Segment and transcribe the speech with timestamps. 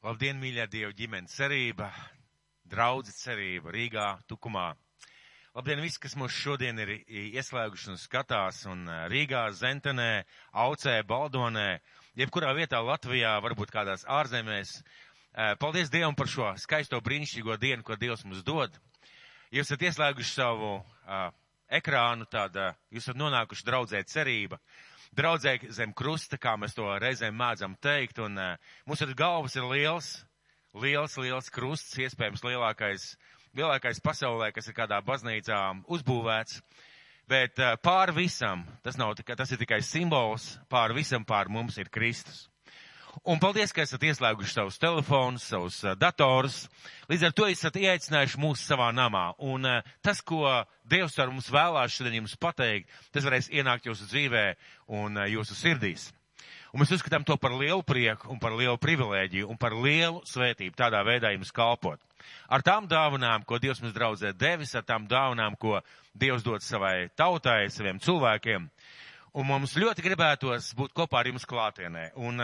[0.00, 1.90] Labdien, mīļā Dieva ģimenes cerība,
[2.72, 4.70] draudzi cerība Rīgā, Tukumā.
[5.52, 10.22] Labdien, visi, kas mūs šodien ir ieslēguši un skatās, un Rīgā, Zentenē,
[10.64, 11.66] Aucē, Baldonē,
[12.16, 14.78] jebkurā vietā Latvijā, varbūt kādās ārzemēs.
[15.60, 18.80] Paldies Dievam par šo skaisto brīnišķīgo dienu, ko Dievs mums dod.
[19.52, 21.28] Jūs esat ieslēguši savu uh,
[21.68, 24.56] ekrānu, tāda, jūs esat nonākuši draudzē cerība
[25.16, 29.66] draudzē zem krusta, kā mēs to reizēm mēdzam teikt, un uh, mums ir galvas ir
[29.70, 30.10] liels,
[30.74, 33.10] liels, liels krusts, iespējams lielākais,
[33.58, 36.60] lielākais pasaulē, kas ir kādā baznīcā uzbūvēts.
[37.30, 41.90] Bet uh, pār visam, tas nav tas ir tikai simbols, pār visam pār mums ir
[41.92, 42.48] Kristus.
[43.24, 46.62] Un paldies, ka esat ieslēguši savus telefonus, savus uh, datorus.
[47.10, 49.32] Līdz ar to esat ieaicinājuši mūs savā namā.
[49.42, 50.46] Un uh, tas, ko
[50.90, 54.46] Dievs ar mums vēlās šodien jums pateikt, tas varēs ienākt jūsu dzīvē
[55.00, 56.08] un uh, jūsu sirdīs.
[56.70, 60.78] Un mēs uzskatām to par lielu prieku un par lielu privilēģiju un par lielu svētību
[60.78, 61.98] tādā veidā jums kalpot.
[62.46, 65.80] Ar tām dāvanām, ko Dievs mums draudzē devis, ar tām dāvanām, ko
[66.14, 68.70] Dievs dod savai tautai, saviem cilvēkiem.
[69.34, 72.12] Un mums ļoti gribētos būt kopā ar jums klātienē.
[72.18, 72.38] Un,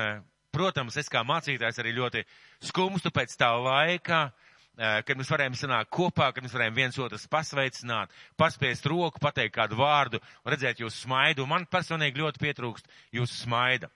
[0.56, 2.24] protams, es kā mācītājs arī ļoti
[2.64, 4.30] skumstu pēc tā laika,
[4.76, 9.78] kad mēs varējām sanākt kopā, kad mēs varējām viens otrs pasveicināt, paspiest roku, pateikt kādu
[9.80, 11.46] vārdu, redzēt jūsu smaidu.
[11.48, 13.90] Man personīgi ļoti pietrūkst jūsu smaida.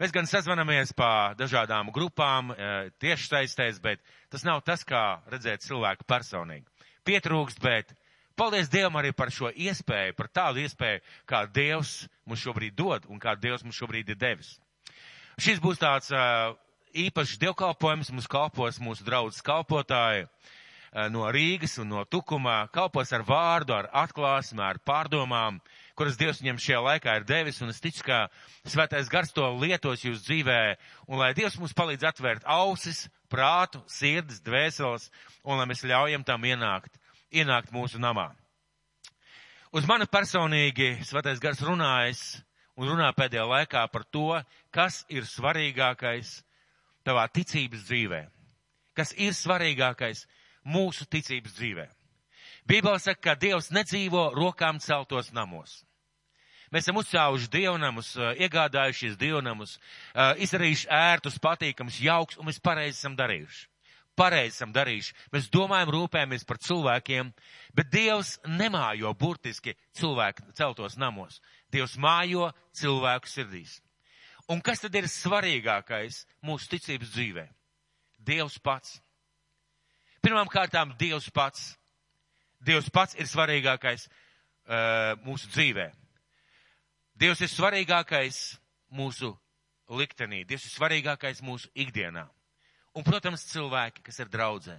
[0.00, 2.50] Mēs gan sazvanamies pa dažādām grupām,
[3.02, 4.00] tieši saistēs, bet
[4.32, 6.66] tas nav tas, kā redzēt cilvēku personīgi.
[7.06, 7.92] Pietrūkst, bet
[8.38, 13.22] paldies Dievam arī par šo iespēju, par tādu iespēju, kā Dievs mums šobrīd dod un
[13.22, 14.56] kā Dievs mums šobrīd ir devis.
[15.40, 16.10] Šis būs tāds
[16.92, 20.26] īpašs dievkalpojums, mums kalpos mūsu draudzes kalpotāji
[21.12, 25.60] no Rīgas un no Tukumā, kalpos ar vārdu, ar atklāsmē, ar pārdomām,
[25.96, 28.26] kuras Dievs viņam šajā laikā ir devis, un es ticu, ka
[28.68, 30.60] svētais gars to lietos jūs dzīvē,
[31.08, 35.08] un lai Dievs mums palīdz atvērt ausis, prātu, sirdis, dvēseles,
[35.48, 37.00] un lai mēs ļaujam tam ienākt,
[37.32, 38.28] ienākt mūsu namā.
[39.72, 42.42] Uz mani personīgi svētais gars runājas
[42.82, 44.40] un runā pēdējā laikā par to,
[44.74, 46.40] kas ir svarīgākais
[47.06, 48.22] tavā ticības dzīvē.
[48.98, 50.26] Kas ir svarīgākais
[50.68, 51.86] mūsu ticības dzīvē.
[52.68, 55.80] Bībele saka, ka Dievs nedzīvo rokām celtos namos.
[56.72, 59.74] Mēs esam uzcēluši dievnamus, iegādājušies dievnamus,
[60.40, 63.66] izdarījuši ērtus, patīkams, jauks, un mēs pareizi esam darījuši.
[64.16, 65.12] Pareizi esam darījuši.
[65.32, 67.32] Mēs domājam, rūpējamies par cilvēkiem,
[67.76, 71.40] bet Dievs nemājo burtiski cilvēku celtos namos.
[71.72, 73.78] Dievs mājo cilvēku sirdīs.
[74.52, 77.46] Un kas tad ir svarīgākais mūsu ticības dzīvē?
[78.22, 78.98] Dievs pats.
[80.22, 81.72] Pirmām kārtām Dievs pats.
[82.62, 85.88] Dievs pats ir svarīgākais uh, mūsu dzīvē.
[87.18, 88.42] Dievs ir svarīgākais
[88.94, 89.32] mūsu
[89.90, 90.44] liktenī.
[90.46, 92.26] Dievs ir svarīgākais mūsu ikdienā.
[92.92, 94.76] Un, protams, cilvēki, kas ir draudzē.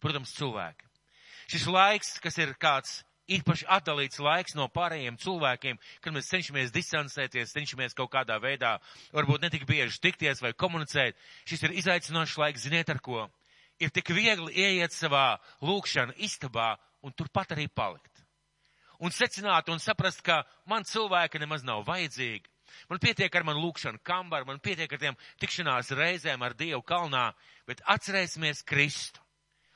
[0.00, 0.86] Protams, cilvēki.
[1.50, 3.00] Šis laiks, kas ir kāds
[3.36, 8.76] īpaši atdalīts laiks no pārējiem cilvēkiem, kad mēs cenšamies distancēties, cenšamies kaut kādā veidā,
[9.14, 11.18] varbūt netik bieži tikties vai komunicēt.
[11.48, 13.28] Šis ir izaicinošs laiks, ziniet ar ko.
[13.80, 16.74] Ir tik viegli ieiet savā lūkšana istabā
[17.06, 18.10] un turpat arī palikt.
[19.00, 22.44] Un secināt un saprast, ka man cilvēki nemaz nav vajadzīgi.
[22.90, 27.30] Man pietiek ar manu lūkšanu kambaru, man pietiek ar tiem tikšanās reizēm ar Dievu kalnā,
[27.66, 29.22] bet atcerēsimies Kristu.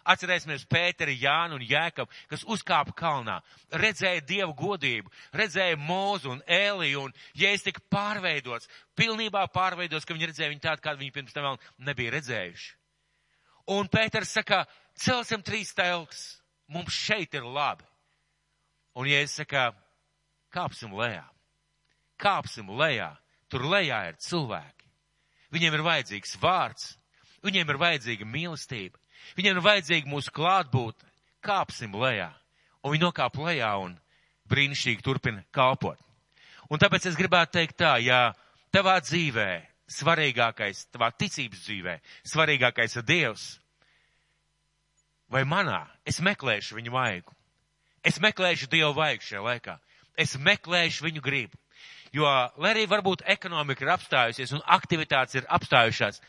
[0.05, 3.39] Atcerēsimies Pēteri, Jānu un Jēkabu, kas uzkāpa kalnā,
[3.73, 10.17] redzēja Dievu godību, redzēja Mūzu un Ēliju, un ja es tik pārveidots, pilnībā pārveidots, ka
[10.17, 12.69] viņi redzēja viņu tādu, kādu viņi pirms tam vēl nebija redzējuši.
[13.73, 14.67] Un Pēters saka,
[15.01, 16.27] celsim trīs telks,
[16.69, 17.87] mums šeit ir labi.
[18.95, 19.71] Un ja es saku,
[20.55, 21.25] kāpsim lejā,
[22.21, 23.09] kāpsim lejā,
[23.49, 24.91] tur lejā ir cilvēki.
[25.55, 26.93] Viņiem ir vajadzīgs vārds,
[27.47, 29.01] viņiem ir vajadzīga mīlestība,
[29.37, 31.11] Viņiem ir vajadzīga mūsu klātbūtne.
[31.45, 32.31] Kāpsim lejā.
[32.85, 33.97] Un viņi nokāp lejā un
[34.51, 35.99] brīnišķīgi turpina kalpot.
[36.73, 38.33] Un tāpēc es gribētu teikt tā, ja
[38.73, 39.49] tavā dzīvē
[39.95, 41.99] svarīgākais, tavā ticības dzīvē,
[42.29, 43.45] svarīgākais ir Dievs,
[45.29, 47.35] vai manā, es meklēšu viņu vaigu.
[48.05, 49.77] Es meklēšu Dievu vaigu šajā laikā.
[50.21, 51.59] Es meklēšu viņu gribu.
[52.15, 52.29] Jo,
[52.61, 56.21] lai arī varbūt ekonomika ir apstājusies un aktivitātes ir apstājušās,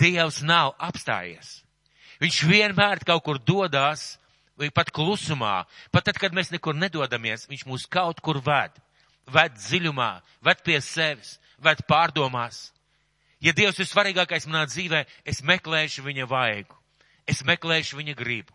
[0.00, 1.58] Dievs nav apstājies.
[2.22, 4.14] Viņš vienmēr kaut kur dodas,
[4.58, 8.76] vai pat klusumā, pat tad, kad mēs nekur nedodamies, viņš mūs kaut kur ved.
[9.30, 10.10] Ved dziļumā,
[10.44, 12.68] ved pie sevis, ved pārdomās.
[13.44, 16.76] Ja Dievs ir svarīgākais manā dzīvē, es meklēšu viņa vaigu.
[17.26, 18.52] Es meklēšu viņa gribu.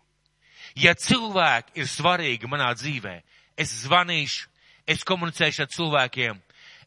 [0.78, 3.16] Ja cilvēki ir svarīgi manā dzīvē,
[3.58, 4.46] es zvanīšu,
[4.86, 6.40] es komunicēšu ar cilvēkiem,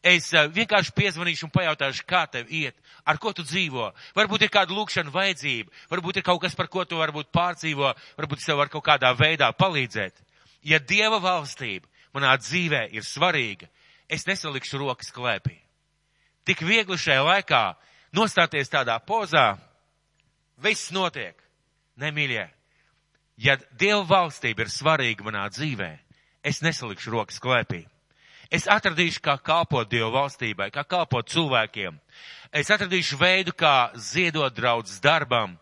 [0.03, 3.89] es vienkārši piezvanīšu un pajautāšu, kā tev iet, ar ko tu dzīvo.
[4.15, 8.43] Varbūt ir kāda lūkšana vajadzība, varbūt ir kaut kas, par ko tu varbūt pārdzīvo, varbūt
[8.43, 10.15] sev var kaut kādā veidā palīdzēt.
[10.63, 13.67] Ja Dieva valstība manā dzīvē ir svarīga,
[14.07, 15.57] es nesalikšu rokas klēpī.
[16.47, 17.63] Tik viegli šajā laikā
[18.15, 19.53] nostāties tādā pozā,
[20.63, 21.39] viss notiek.
[21.99, 22.47] Nemīļie,
[23.37, 25.91] ja Dieva valstība ir svarīga manā dzīvē,
[26.41, 27.83] es nesalikšu rokas klēpī.
[28.51, 31.99] Es atradīšu, kā kalpot Dieva valstībai, kā kalpot cilvēkiem.
[32.53, 35.57] Es atradīšu veidu, kā ziedot draudzes darbam.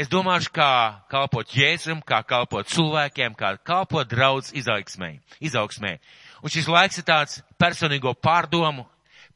[0.00, 5.18] Es domāšu, kā kalpot Jēzum, kā kalpot cilvēkiem, kā kalpot draudzes izaugsmē.
[5.40, 5.98] izaugsmē.
[6.42, 8.86] Un šis laiks ir tāds personīgo pārdomu,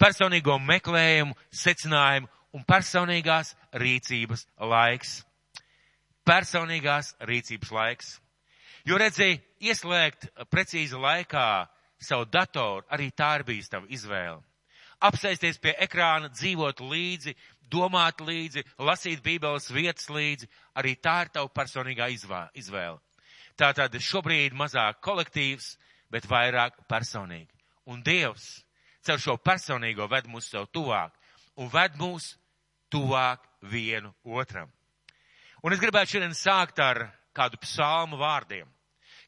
[0.00, 5.24] personīgo meklējumu, secinājumu un personīgās rīcības laiks.
[6.24, 8.20] Personīgās rīcības laiks.
[8.88, 11.66] Jo redzēji, ieslēgt precīzi laikā
[12.04, 14.42] savu datoru, arī tā ir bijis tava izvēle.
[15.04, 17.34] Apsēsties pie ekrāna, dzīvot līdzi,
[17.70, 20.48] domāt līdzi, lasīt bībeles vietas līdzi,
[20.78, 23.00] arī tā ir tava personīgā izvēle.
[23.58, 25.74] Tātad šobrīd mazāk kolektīvs,
[26.10, 27.50] bet vairāk personīgi.
[27.90, 28.64] Un Dievs
[29.04, 31.12] caur šo personīgo ved mūs sev tuvāk
[31.60, 32.34] un ved mūs
[32.90, 34.70] tuvāk vienu otram.
[35.62, 37.06] Un es gribētu šodien sākt ar
[37.36, 38.66] kādu psalmu vārdiem,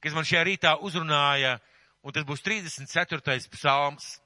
[0.00, 1.75] kas man šajā rītā uzrunāja uh,
[2.06, 3.50] un tas būs 34.
[3.50, 4.16] psalms.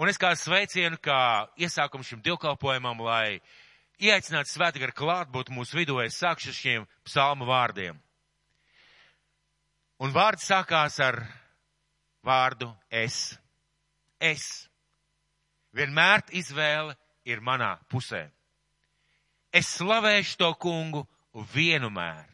[0.00, 3.40] Un es kā sveicienu, kā iesākumu šim divkalpojumam, lai
[4.00, 7.98] ieaicinātu svētīgi ar klātbūt mūsu vidū, es sākšu šiem psalmu vārdiem.
[10.00, 11.20] Un vārds sākās ar
[12.24, 13.36] vārdu es.
[14.20, 14.68] Es.
[15.76, 16.96] Vienmēr izvēle
[17.28, 18.26] ir manā pusē.
[19.52, 21.04] Es slavēšu to kungu
[21.52, 22.26] vienmēr.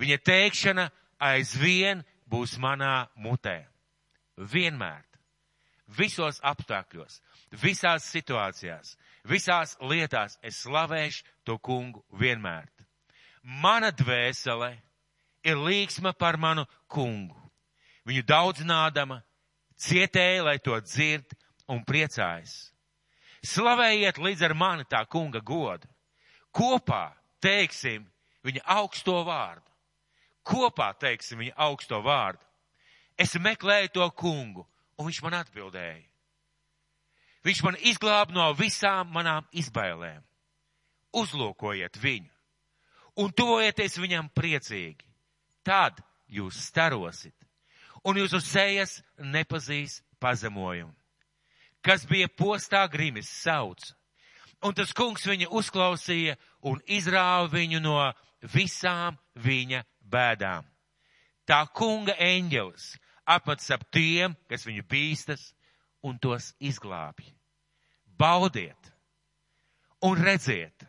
[0.00, 0.86] Viņa teikšana
[1.20, 3.64] aizvien būs manā mutē.
[4.38, 5.04] Vienmēr.
[5.90, 7.16] Visos apstākļos,
[7.58, 8.92] visās situācijās,
[9.26, 12.68] visās lietās es slavēšu to kungu vienmēr.
[13.42, 14.76] Mana dvēsele
[15.42, 17.34] ir līksma par manu kungu.
[18.06, 19.18] Viņu daudzinādama,
[19.74, 21.34] cietēja, lai to dzird
[21.66, 22.70] un priecājas.
[23.42, 25.88] Slavējiet līdz ar mani tā kunga godu.
[26.54, 27.10] Kopā
[27.42, 28.06] teiksim
[28.46, 29.69] viņa augsto vārdu
[30.46, 32.42] kopā teiksim viņa augsto vārdu.
[33.20, 34.66] Es meklēju to kungu,
[34.98, 36.06] un viņš man atbildēja.
[37.44, 40.20] Viņš man izglāb no visām manām izbailēm.
[41.16, 42.30] Uzlūkojiet viņu
[43.20, 45.04] un tuvojieties viņam priecīgi.
[45.66, 46.00] Tad
[46.30, 47.34] jūs starosit,
[48.06, 50.94] un jūsu sejas nepazīs pazemojumu.
[51.84, 53.80] Kas bija postā grimis sauc,
[54.64, 56.36] un tas kungs viņu uzklausīja
[56.68, 57.96] un izrāva viņu no
[58.52, 60.66] visām viņa bēdām.
[61.48, 62.92] Tā kunga eņģelis
[63.30, 65.50] apmats ap tiem, kas viņu bīstas,
[66.02, 67.32] un tos izglābj.
[68.20, 68.92] Baudiet
[70.04, 70.84] un redziet,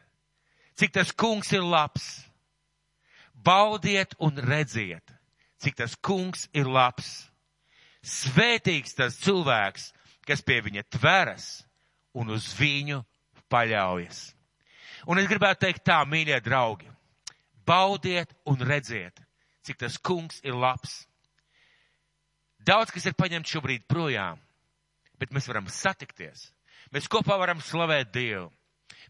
[0.75, 2.07] cik tas kungs ir labs.
[3.33, 5.13] Baudiet un redziet,
[5.61, 7.29] cik tas kungs ir labs.
[8.01, 9.91] Svētīgs tas cilvēks,
[10.25, 11.63] kas pie viņa tveras
[12.17, 13.01] un uz viņu
[13.51, 14.31] paļaujas.
[15.09, 16.90] Un es gribētu teikt tā, mīļie draugi,
[17.65, 19.17] baudiet un redziet,
[19.65, 21.03] cik tas kungs ir labs.
[22.61, 24.39] Daudz kas ir paņemts šobrīd projām,
[25.17, 26.51] bet mēs varam satikties.
[26.93, 28.51] Mēs kopā varam slavēt Dievu.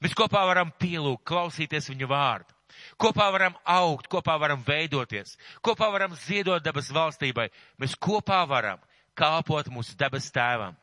[0.02, 2.56] Mēs kopā varam pielūgt, klausīties viņa vārdu.
[3.02, 7.50] Kopā varam augt, kopā varam veidoties, kopā varam ziedot dabas valstībai.
[7.82, 8.80] Mēs kopā varam
[9.18, 10.78] kalpot mūsu dabas tēvam.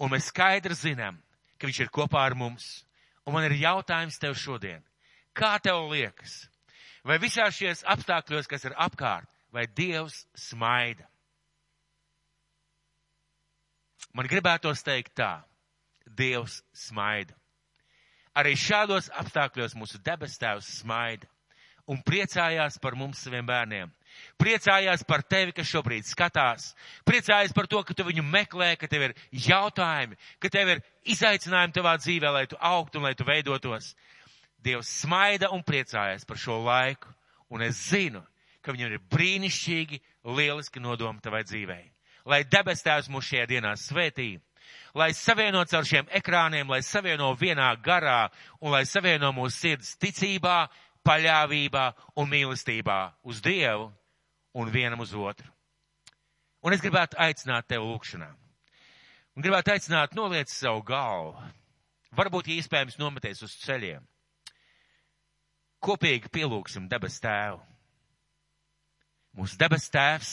[0.00, 1.16] Un mēs skaidri zinām,
[1.58, 2.84] ka viņš ir kopā ar mums.
[3.24, 4.84] Un man ir jautājums tev šodien.
[5.36, 6.49] Kā tev liekas?
[7.04, 11.06] Vai visā šies apstākļos, kas ir apkārt, vai Dievs smaida.
[14.16, 15.42] Man gribētos teikt tā,
[16.06, 17.36] Dievs smaida.
[18.34, 21.28] Arī šādos apstākļos mūsu debes tēvs smaida
[21.90, 23.90] un priecājās par mums saviem bērniem.
[24.38, 26.70] Priecājās par tevi, kas šobrīd skatās.
[27.06, 29.16] Priecājās par to, ka tu viņu meklē, ka tev ir
[29.48, 33.94] jautājumi, ka tev ir izaicinājumi tavā dzīvē, lai tu augtu un lai tu veidotos.
[34.64, 37.08] Dievs smaida un priecājas par šo laiku,
[37.48, 38.20] un es zinu,
[38.60, 40.00] ka viņam ir brīnišķīgi,
[40.36, 41.86] lieliski nodomi tavai dzīvei.
[42.28, 44.34] Lai debes tēvs mūs šajā dienā svētī,
[44.94, 48.28] lai savienots ar šiem ekrāniem, lai savieno vienā garā
[48.60, 50.66] un lai savieno mūsu sirds ticībā,
[51.06, 51.86] paļāvībā
[52.20, 53.88] un mīlestībā uz Dievu
[54.60, 55.48] un vienam uz otru.
[56.60, 58.28] Un es gribētu aicināt tevi lūkšanā.
[59.36, 61.32] Un gribētu aicināt noliec savu galvu.
[62.12, 64.04] Varbūt, ja iespējams, nometies uz ceļiem
[65.84, 67.60] kopīgi pielūgsim debes tēvu.
[69.38, 70.30] Mūsu debes tēvs,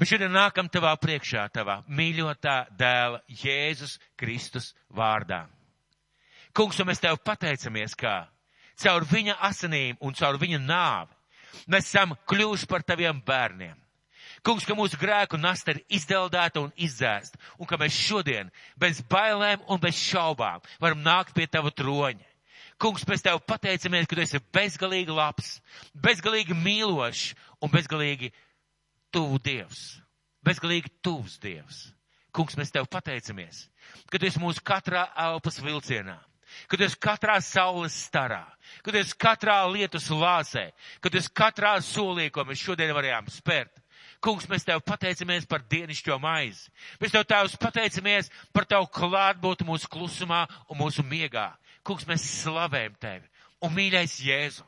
[0.00, 5.44] mēs šodien nākam tavā priekšā, tavā mīļotā dēla Jēzus Kristus vārdā.
[6.56, 8.24] Kungs, un mēs tev pateicamies, ka
[8.80, 11.20] caur viņa asinīm un caur viņa nāvi
[11.70, 13.76] mēs esam kļuvuši par taviem bērniem.
[14.46, 18.48] Kungs, ka mūsu grēku nasta ir izdeldēta un izdzēsta, un ka mēs šodien
[18.80, 22.29] bez bailēm un bez šaubām varam nākt pie tava troņa.
[22.80, 25.58] Kungs, mēs tev pateicamies, ka tu esi bezgalīgi labs,
[25.92, 28.32] bezgalīgi mīlošs un bezgalīgi
[29.12, 29.98] tuvu Dievs.
[30.46, 31.82] Bezgalīgi tuvs Dievs.
[32.32, 33.66] Kungs, mēs tev pateicamies,
[34.08, 36.16] ka tu esi mūsu katrā elpas vilcienā
[36.68, 38.42] ka tu esi katrā saules starā,
[38.82, 40.70] ka tu esi katrā lietus lāsē,
[41.00, 43.76] ka tu esi katrā solī, ko mēs šodien varējām spērt.
[44.20, 46.68] Kungs, mēs tev pateicamies par dienišķo maizi.
[47.00, 51.46] Mēs tev tēvs pateicamies par tavu klātbūtu mūsu klusumā un mūsu miegā.
[51.86, 53.26] Kungs, mēs slavējam tevi.
[53.64, 54.64] Un mīļais Jēzu,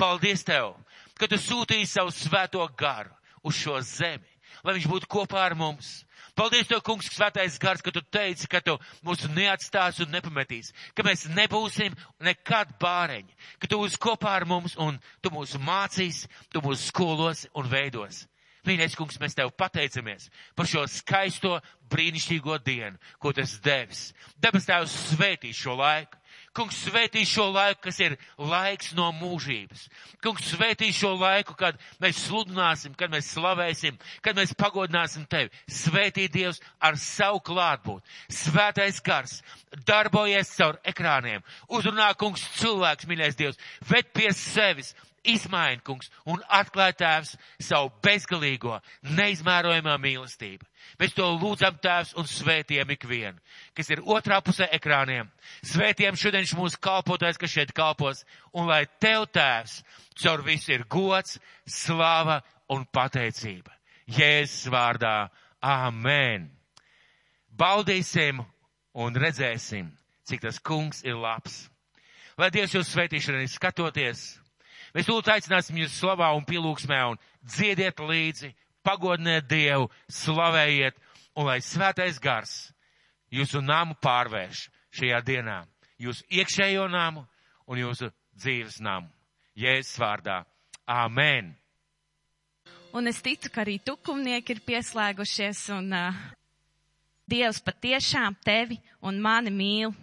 [0.00, 0.74] paldies tev,
[1.18, 3.12] ka tu sūtīji savu svēto garu
[3.44, 4.28] uz šo zemi,
[4.64, 6.02] lai viņš būtu kopā ar mums.
[6.34, 8.74] Paldies tev, kungs, svētais gars, ka tu teici, ka tu
[9.06, 11.94] mūs neatstās un nepametīs, ka mēs nebūsim
[12.26, 17.46] nekad bāreņi, ka tu būsi kopā ar mums un tu mūs mācīs, tu mūs skolos
[17.54, 18.24] un veidos.
[18.64, 21.58] Mīļais kungs, mēs tev pateicamies par šo skaisto,
[21.92, 24.06] brīnišķīgo dienu, ko tas devis.
[24.40, 26.16] Debes tēvs svētī šo laiku.
[26.54, 29.88] Kungs svētī šo laiku, kas ir laiks no mūžības.
[30.22, 35.50] Kungs svētī šo laiku, kad mēs sludināsim, kad mēs slavēsim, kad mēs pagodināsim tevi.
[35.66, 38.06] Svētī Dievs ar savu klātbūt.
[38.30, 39.40] Svētais gars
[39.88, 41.42] darbojies caur ekrāniem.
[41.74, 43.58] Uzrunā, kungs, cilvēks, mīļais Dievs,
[43.90, 48.78] ved pie sevis, izmaini, kungs, un atklāj tēvs savu bezgalīgo,
[49.16, 50.66] neizmērojamā mīlestību.
[51.00, 53.40] Mēs to lūdzam tēvs un svētiem ikvienu,
[53.76, 55.30] kas ir otrā pusē ekrāniem.
[55.64, 59.80] Svētiem šodien mūsu kalpotājs, kas šeit kalpos, un lai tev tēvs
[60.20, 62.40] caur visu ir gods, slava
[62.72, 63.72] un pateicība.
[64.10, 65.30] Jēzus vārdā.
[65.64, 66.50] Āmen.
[67.56, 68.42] Baudīsim
[69.00, 69.88] un redzēsim,
[70.28, 71.64] cik tas kungs ir labs.
[72.36, 74.26] Lai Dievs jūs svētīšanai skatoties
[74.94, 78.52] Mēs lūdzu aicināsim jūs slavā un pilūksmē un dziediet līdzi,
[78.86, 80.94] pagodiniet Dievu, slavējiet,
[81.34, 82.54] un lai svētais gars
[83.34, 85.64] jūsu namu pārvērš šajā dienā,
[85.98, 87.24] jūsu iekšējo namu
[87.66, 89.10] un jūsu dzīves namu.
[89.58, 90.42] Jēzus vārdā.
[90.90, 91.52] Āmen!
[92.94, 96.24] Un es ticu, ka arī tukumnieki ir pieslēgušies un uh,
[97.30, 99.94] Dievs patiešām tevi un mani mīl.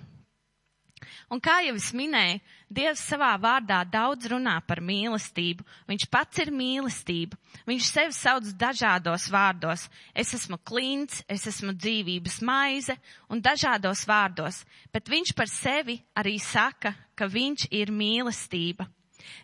[1.31, 2.41] Un kā jau es minēju,
[2.71, 5.65] Dievs savā vārdā daudz runā par mīlestību.
[5.89, 7.35] Viņš pats ir mīlestība.
[7.67, 9.89] Viņš sevi sauc dažādos vārdos.
[10.15, 12.95] Es esmu klints, es esmu dzīvības maize
[13.27, 14.61] un dažādos vārdos,
[14.93, 18.87] bet viņš par sevi arī saka, ka viņš ir mīlestība.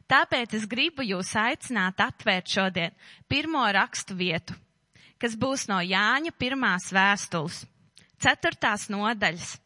[0.07, 2.95] Tāpēc es gribu jūs aicināt atvērt šodien
[3.29, 4.55] pirmo rakstu vietu,
[5.19, 7.65] kas būs no Jāņa pirmās vēstules,
[8.23, 9.57] ceturtās nodaļas,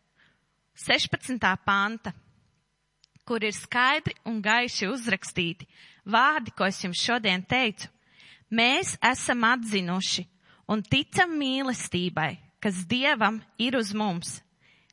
[0.81, 1.37] 16.
[1.65, 2.13] panta
[3.25, 5.67] kur ir skaidri un gaiši uzrakstīti
[6.09, 7.85] vārdi, ko es jums šodien teicu.
[8.49, 10.25] Mēs esam atzinuši
[10.73, 14.39] un ticam mīlestībai, kas Dievam ir uz mums.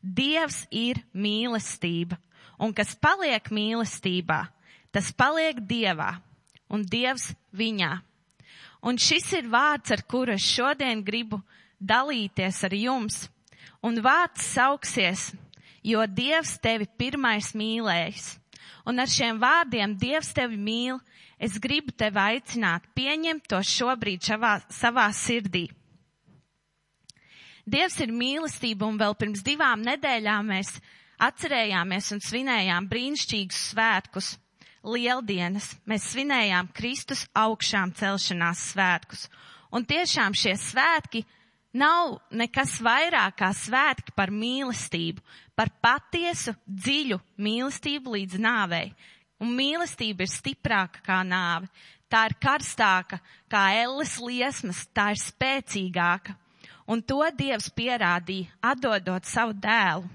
[0.03, 2.21] Dievs ir mīlestība,
[2.61, 4.45] un kas paliek mīlestībā,
[4.93, 6.13] tas paliek Dievā,
[6.69, 7.97] un Dievs viņā.
[8.85, 11.41] Un šis ir vārds, ar kuru es šodien gribu
[11.81, 13.25] dalīties ar jums,
[13.83, 15.33] un vārds sauksies
[15.89, 18.37] jo Dievs tevi pirmais mīlējis.
[18.89, 21.01] Un ar šiem vārdiem Dievs tevi mīl,
[21.39, 25.69] es gribu tevi aicināt pieņemt to šobrīd šavā, savā sirdī.
[27.69, 30.79] Dievs ir mīlestība un vēl pirms divām nedēļām mēs
[31.21, 34.31] atcerējāmies un svinējām brīnišķīgus svētkus,
[34.89, 35.75] lieldienas.
[35.85, 39.27] Mēs svinējām Kristus augšām celšanās svētkus.
[39.75, 41.27] Un tiešām šie svētki
[41.77, 45.21] nav nekas vairāk kā svētki par mīlestību,
[45.59, 48.93] par patiesu, dziļu mīlestību līdz nāvei.
[49.43, 51.67] Un mīlestība ir stiprāka kā nāve.
[52.09, 53.19] Tā ir karstāka
[53.51, 56.37] kā elles liesmas, tā ir spēcīgāka.
[56.89, 60.07] Un to Dievs pierādīja, atdodot savu dēlu.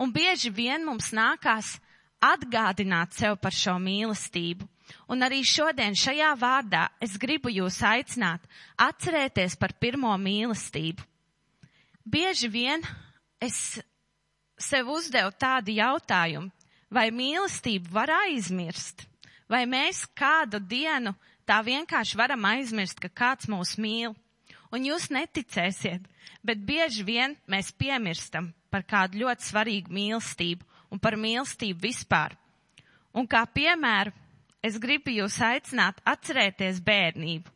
[0.00, 1.76] Un bieži vien mums nākās
[2.24, 4.66] atgādināt sev par šo mīlestību.
[5.10, 8.42] Un arī šodien šajā vārdā es gribu jūs aicināt
[8.80, 11.04] atcerēties par pirmo mīlestību.
[12.04, 12.84] Bieži vien
[13.44, 13.58] es
[14.60, 16.50] sev uzdevu tādu jautājumu,
[16.94, 19.06] vai mīlestību var aizmirst,
[19.50, 21.14] vai mēs kādu dienu
[21.48, 24.14] tā vienkārši varam aizmirst, ka kāds mūs mīl.
[24.74, 26.06] Un jūs neticēsiet,
[26.42, 32.34] bet bieži vien mēs piemirstam par kādu ļoti svarīgu mīlestību un par mīlestību vispār.
[33.14, 34.10] Un kā piemēru
[34.64, 37.50] es gribu jūs aicināt atcerēties bērnību.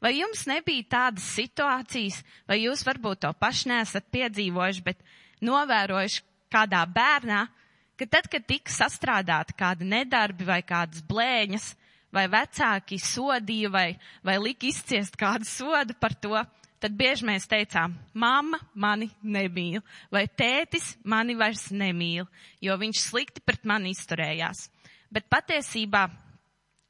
[0.00, 5.00] Vai jums nebija tādas situācijas, vai jūs varbūt to paši nesat piedzīvojuši, bet
[5.44, 7.44] novērojuši, kādā bērnā,
[8.00, 11.74] ka tad, kad tika sastrādāti kādi nedarbi vai kādas blēņas,
[12.14, 13.88] vai vecāki sodīja vai,
[14.26, 16.40] vai lika izciest kādu sodu par to,
[16.80, 19.82] tad bieži mēs teicām, mamma mani nemīl,
[20.12, 22.26] vai tētis mani vairs nemīl,
[22.60, 24.66] jo viņš slikti pret mani izturējās.
[25.12, 26.08] Bet patiesībā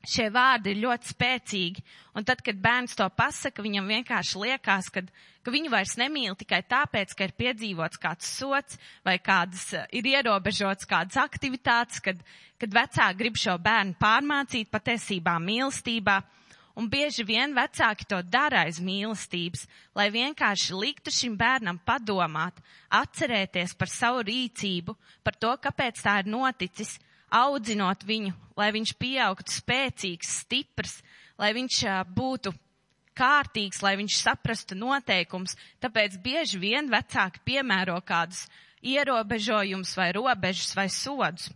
[0.06, 1.82] šie vārdi ir ļoti spēcīgi,
[2.16, 5.02] un tad, kad bērns to pasaka, viņam vienkārši liekas, ka,
[5.44, 10.88] ka viņu vairs nemīl tikai tāpēc, ka ir piedzīvots kāds sots vai kādas, ir ierobežots
[10.88, 12.20] kādas aktivitātes, kad,
[12.60, 16.20] kad vecāki grib šo bērnu pārmācīt patiesībā mīlestībā.
[16.80, 19.66] Un bieži vien vecāki to dara aiz mīlestības,
[19.98, 22.56] lai vienkārši liktu šim bērnam padomāt,
[22.94, 24.94] atcerēties par savu rīcību,
[25.26, 26.94] par to, kāpēc tā ir noticis,
[27.30, 30.98] audzinot viņu, lai viņš pieaugtu spēcīgs, stiprs,
[31.40, 31.84] lai viņš
[32.14, 32.52] būtu
[33.16, 35.56] kārtīgs, lai viņš saprastu noteikums.
[35.82, 38.46] Tāpēc bieži vien vecāki piemēro kādus
[38.80, 41.50] ierobežojumus vai robežas vai sodus.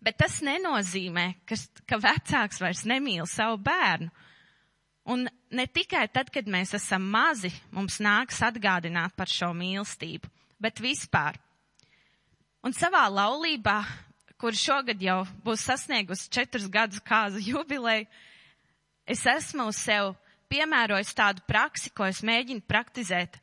[0.00, 1.58] Bet tas nenozīmē, ka,
[1.88, 4.08] ka vecāks vairs nemīl savu bērnu.
[5.10, 10.28] Un ne tikai tad, kad mēs esam mazi, mums nāks atgādināt par šo mīlestību,
[10.60, 11.36] bet vispār.
[12.64, 13.80] Un savā laulībā
[14.40, 18.08] kur šogad jau būs sasniegusi četrus gadus kāzu jubileju,
[19.04, 20.14] es esmu uz sev
[20.50, 23.36] piemērojis tādu praksi, ko es mēģinu praktizēt.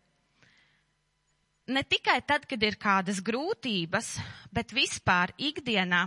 [1.67, 4.13] Ne tikai tad, kad ir kādas grūtības,
[4.55, 6.05] bet vispār ikdienā,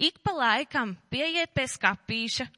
[0.00, 2.48] ik pa laikam pieiet pie skapīša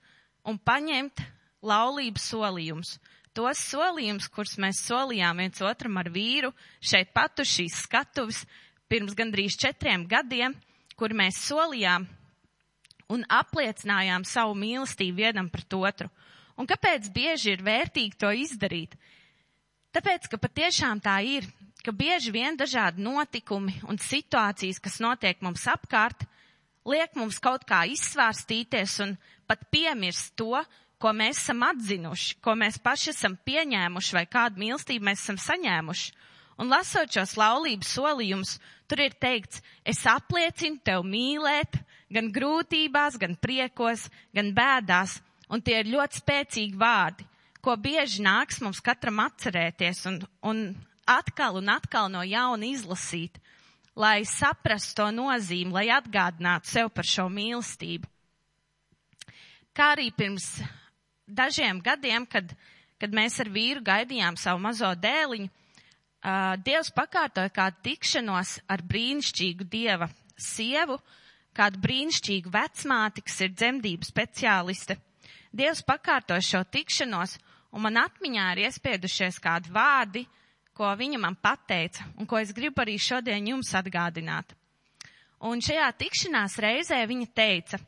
[0.46, 1.24] un paņemt
[1.66, 2.94] laulības solījumus.
[3.34, 6.52] Tos solījumus, kurus mēs solījām viens otram ar vīru
[6.82, 8.44] šeit pat uz šīs skatuves
[8.90, 10.56] pirms gandrīz četriem gadiem–
[11.00, 12.04] kur mēs solījām
[13.10, 16.10] un apliecinājām savu mīlestību vienam pret otru.
[16.60, 18.98] Un kāpēc bieži ir vērtīgi to izdarīt?
[19.96, 21.48] Tāpēc, ka patiešām tā ir,
[21.80, 26.26] ka bieži vien dažādi notikumi un situācijas, kas notiek mums apkārt,
[26.86, 29.16] liek mums kaut kā izsvārstīties un
[29.48, 30.60] pat piemirst to,
[31.00, 36.12] ko mēs esam atzinuši, ko mēs paši esam pieņēmuši vai kādu mīlestību mēs esam saņēmuši.
[36.60, 38.58] Un lasot šos laulības solījumus,
[38.90, 41.78] tur ir teikts, es apliecinu tev mīlēt
[42.10, 45.20] gan grūtībās, gan priekos, gan bēdās.
[45.50, 47.26] Un tie ir ļoti spēcīgi vārdi,
[47.62, 50.60] ko bieži nāks mums katram atcerēties un, un
[51.10, 53.40] atkal un atkal no jauna izlasīt,
[53.98, 58.06] lai saprastu to nozīmi, lai atgādinātu sev par šo mīlestību.
[59.74, 60.60] Kā arī pirms
[61.26, 62.54] dažiem gadiem, kad,
[62.98, 65.50] kad mēs ar vīru gaidījām savu mazo dēliņu,
[66.24, 70.08] uh, Dievs pakārtoja kādu tikšanos ar brīnišķīgu Dieva
[70.40, 70.98] sievu,
[71.56, 74.96] kādu brīnišķīgu vecmāti, kas ir dzemdību speciāliste.
[75.50, 77.38] Dievs pakārtoja šo tikšanos,
[77.74, 80.24] un man atmiņā ir iespiedušies kādi vārdi,
[80.76, 84.54] ko viņa man pateica, un ko es gribu arī šodien jums atgādināt.
[85.40, 87.80] Un šajā tikšanās reizē viņa teica,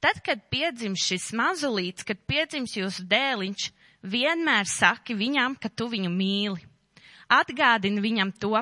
[0.00, 3.68] tad, kad piedzims šis mazulīts, kad piedzims jūsu dēliņš,
[4.08, 6.67] vienmēr saki viņam, ka tu viņu mīli
[7.28, 8.56] atgādini viņam to,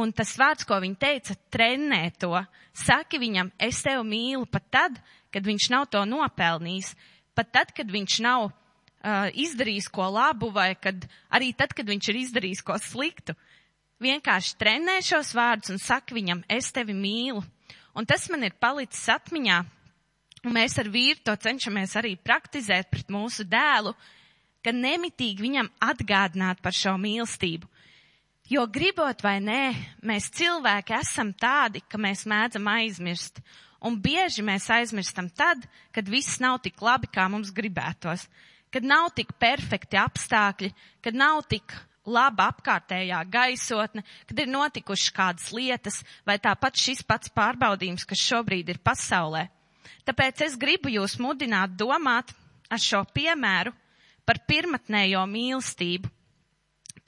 [0.00, 2.32] un tas vārds, ko viņa teica, trenē to.
[2.76, 4.98] Saki viņam, es tevi mīlu pat tad,
[5.34, 6.94] kad viņš nav to nopelnījis,
[7.36, 12.10] pat tad, kad viņš nav uh, izdarījis ko labu, vai kad, arī tad, kad viņš
[12.12, 13.36] ir izdarījis ko sliktu.
[14.00, 17.42] Vienkārši trenē šos vārdus un saka viņam, es tevi mīlu.
[17.92, 19.58] Un tas man ir palicis atmiņā,
[20.46, 23.92] un mēs ar vīru to cenšamies arī praktizēt pret mūsu dēlu,
[24.64, 27.68] ka nemitīgi viņam atgādināt par šo mīlestību.
[28.50, 29.62] Jo gribot vai nē,
[30.02, 33.38] mēs cilvēki esam tādi, ka mēs mēdzam aizmirst.
[33.86, 35.62] Un bieži mēs aizmirstam tad,
[35.94, 38.26] kad viss nav tik labi, kā mums gribētos.
[38.74, 41.76] Kad nav tik perfekti apstākļi, kad nav tik
[42.10, 48.74] laba apkārtējā gaisotne, kad ir notikušas kādas lietas, vai tāpat šis pats pārbaudījums, kas šobrīd
[48.74, 49.46] ir pasaulē.
[50.10, 52.34] Tāpēc es gribu jūs mudināt domāt
[52.66, 53.70] ar šo piemēru
[54.26, 56.10] par pirmatnējo mīlestību,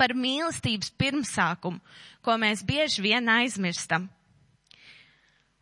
[0.02, 1.78] par mīlestības pirmsākumu,
[2.26, 4.08] ko mēs bieži vien aizmirstam.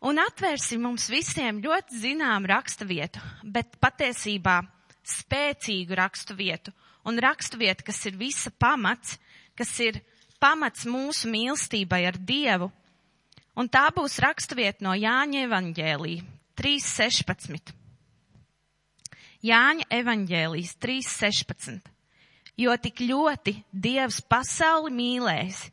[0.01, 4.63] Un atvērsim mums visiem ļoti zinām raksta vietu, bet patiesībā
[5.05, 6.73] spēcīgu rakstu vietu
[7.05, 9.19] un rakstu vietu, kas ir visa pamats,
[9.57, 10.01] kas ir
[10.41, 12.71] pamats mūsu mīlestībai ar Dievu.
[13.61, 16.17] Un tā būs rakstu vieta no Jāņa evaņģēlī
[16.57, 17.73] 3.16.
[19.45, 21.90] Jāņa evaņģēlīs 3.16
[22.61, 25.65] jo tik ļoti Dievs pasauli mīlēs,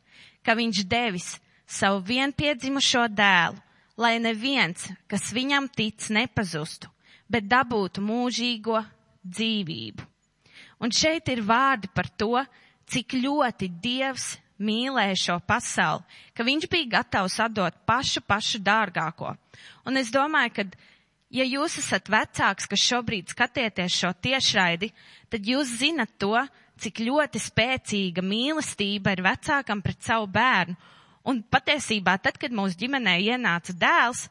[0.43, 1.33] ka viņš devis
[1.69, 3.59] savu vienpiedzimušo dēlu,
[3.99, 6.89] lai neviens, kas viņam tic, nepazustu,
[7.29, 8.79] bet dabūtu mūžīgo
[9.23, 10.05] dzīvību.
[10.79, 12.39] Un šeit ir vārdi par to,
[12.89, 19.35] cik ļoti Dievs mīlēja šo pasauli, ka viņš bija gatavs atdot pašu, pašu dārgāko.
[19.87, 20.65] Un es domāju, ka,
[21.35, 24.91] ja jūs esat vecāks, kas šobrīd skatieties šo tiešraidi,
[25.31, 26.35] tad jūs zinat to,
[26.81, 30.77] cik ļoti spēcīga mīlestība ir vecākam pret savu bērnu.
[31.29, 34.27] Un patiesībā, tad, kad mūsu ģimenē ienāca dēls,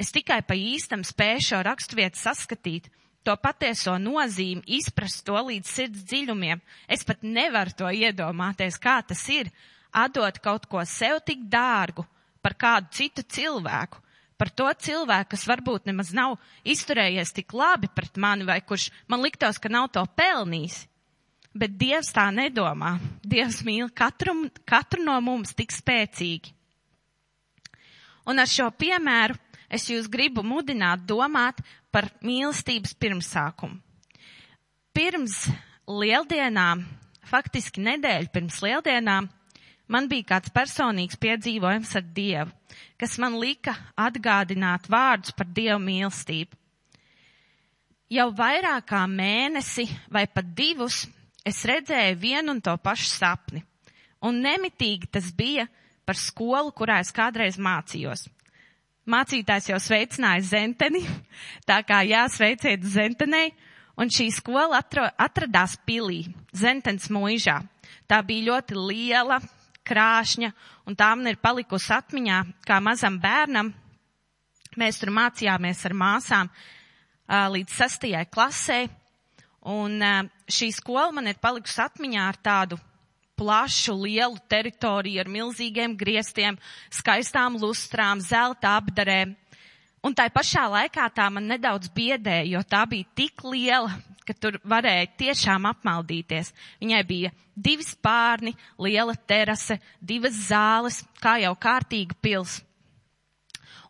[0.00, 2.88] es tikai pa īstam spēju šo raksturvietu saskatīt
[3.24, 6.62] to patieso nozīmi, izprast to līdz sirds dziļumiem.
[6.88, 9.50] Es pat nevaru to iedomāties, kā tas ir
[9.92, 12.06] atdot kaut ko sev tik dārgu
[12.40, 14.00] par kādu citu cilvēku,
[14.40, 19.20] par to cilvēku, kas varbūt nemaz nav izturējies tik labi pret mani vai kurš man
[19.20, 20.86] liktos, ka nav to pelnījis.
[21.50, 22.94] Bet Dievs tā nedomā.
[23.26, 24.36] Dievs mīl katru,
[24.68, 26.54] katru no mums tik spēcīgi.
[28.30, 29.34] Un ar šo piemēru
[29.70, 31.58] es jūs gribu mudināt domāt
[31.90, 33.80] par mīlestības pirmsākumu.
[34.94, 35.44] Pirms
[35.90, 36.84] lieldienām,
[37.26, 39.28] faktiski nedēļu pirms lieldienām,
[39.90, 42.50] man bija kāds personīgs piedzīvojums ar Dievu,
[42.98, 46.58] kas man lika atgādināt vārdus par Dievu mīlestību.
[48.10, 51.04] Jau vairāk kā mēnesi vai pat divus
[51.46, 53.64] es redzēju vienu un to pašu sapni.
[54.20, 55.66] Un nemitīgi tas bija
[56.04, 58.26] par skolu, kurā es kādreiz mācījos.
[59.10, 61.02] Mācītājs jau sveicināja Zenteni,
[61.68, 63.54] tā kā jāsveiciet Zentenei,
[64.00, 66.24] un šī skola atro, atradās pilī,
[66.56, 67.60] Zentens mūžā.
[68.10, 69.40] Tā bija ļoti liela,
[69.86, 70.50] krāšņa,
[70.86, 73.72] un tā man ir palikusi atmiņā, kā mazam bērnam.
[74.78, 76.50] Mēs tur mācījāmies ar māsām
[77.54, 78.80] līdz sastajai klasē,
[79.66, 80.00] un
[80.48, 82.78] šī skola man ir palikusi atmiņā ar tādu
[83.40, 86.58] plašu, lielu teritoriju ar milzīgiem griestiem,
[86.92, 89.32] skaistām lustrām, zelta apdarēm.
[90.04, 93.92] Un tā pašā laikā tā man nedaudz biedēja, jo tā bija tik liela,
[94.24, 96.52] ka tur varēja tiešām apmaldīties.
[96.80, 102.60] Viņai bija divi spārni, liela terase, divas zāles, kā jau kārtīga pils.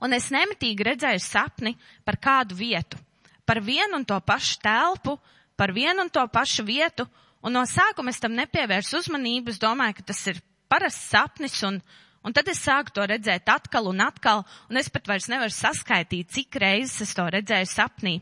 [0.01, 1.75] Un es nemitīgi redzēju sapni
[2.07, 2.99] par kādu vietu,
[3.47, 5.19] par vienu un to pašu telpu,
[5.61, 7.05] par vienu un to pašu vietu,
[7.41, 11.79] Un no sākuma es tam nepievērsu uzmanību, es domāju, ka tas ir parasts sapnis, un,
[12.21, 16.29] un tad es sāku to redzēt atkal un atkal, un es pat vairs nevaru saskaitīt,
[16.35, 18.19] cik reizes es to redzēju sapnī.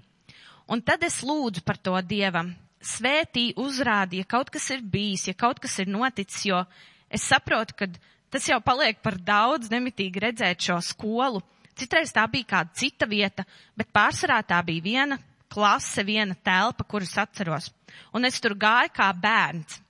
[0.71, 2.53] Un tad es lūdzu par to Dievam.
[2.79, 6.61] Svētī uzrādi, ja kaut kas ir bijis, ja kaut kas ir noticis, jo
[7.11, 7.89] es saprotu, ka
[8.31, 11.43] tas jau paliek par daudz nemitīgi redzēt šo skolu.
[11.79, 13.43] Citreiz tā bija kāda cita vieta,
[13.75, 15.19] bet pārsvarā tā bija viena
[15.53, 17.71] klase, viena telpa, kuras atceros.
[18.15, 19.81] Un es tur gāju kā bērns.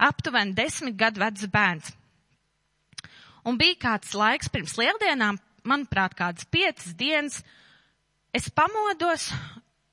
[0.00, 1.92] Aptuveni desmit gadu vecs bērns.
[3.44, 7.40] Un bija kāds laiks pirms lieldienām, manuprāt, kādas piecas dienas.
[8.36, 9.30] Es pamodos,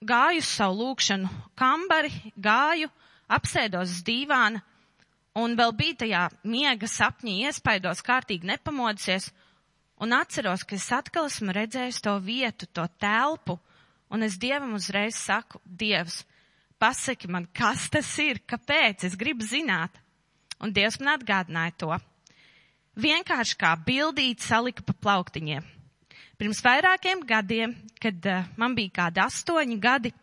[0.04, 2.92] gāju uz savu lūkšanu kambari, gāju,
[3.28, 4.64] apsēdos uz dīvāna
[5.38, 9.30] un vēl bija tajā miega sapņī iespaidos kārtīgi nepamodusies
[10.02, 13.58] un atceros, ka es atkal esmu redzējis to vietu, to telpu,
[14.14, 16.22] Un es Dievam uzreiz saku, Dievs,
[16.80, 19.98] pasaki man, kas tas ir, kāpēc, es gribu zināt.
[20.64, 21.98] Un Dievs man atgādināja to.
[22.98, 25.66] Vienkārši kā bildīt salika pa plauktiņiem.
[26.38, 30.14] Pirms vairākiem gadiem, kad uh, man bija kādi astoņi gadi,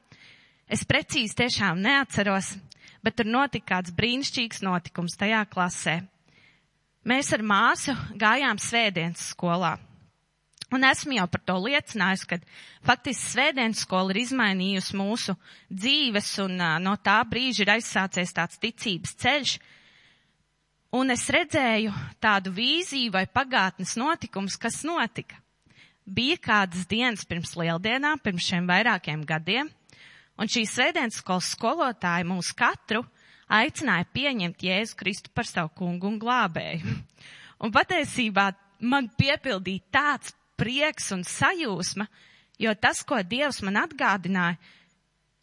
[0.71, 2.55] es precīzi tiešām neatceros,
[3.05, 6.01] bet tur notika kāds brīnišķīgs notikums tajā klasē.
[7.05, 9.75] Mēs ar māsu gājām svētdienas skolā.
[10.73, 12.39] Un esmu jau par to liecinājusi, ka
[12.87, 15.37] faktiski svētdienas skola ir izmainījusi mūsu
[15.69, 19.55] dzīves un uh, no tā brīža ir aizsācies tāds ticības ceļš.
[20.95, 25.41] Un es redzēju tādu vīziju vai pagātnes notikums, kas notika.
[26.05, 29.71] Bija kādas dienas pirms lieldienām, pirms šiem vairākiem gadiem,
[30.39, 33.03] un šī svētdienas skolas skolotāja mūs katru
[33.49, 36.95] aicināja pieņemt Jēzu Kristu par savu kungu un glābēju.
[37.65, 38.51] Un patiesībā
[38.85, 42.07] man piepildīja tāds prieks un sajūsma,
[42.61, 44.59] jo tas, ko Dievs man atgādināja,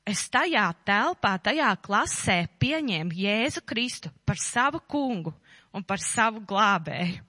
[0.08, 5.34] es tajā telpā, tajā klasē pieņēmu Jēzu Kristu par savu kungu
[5.74, 7.22] un par savu glābēju.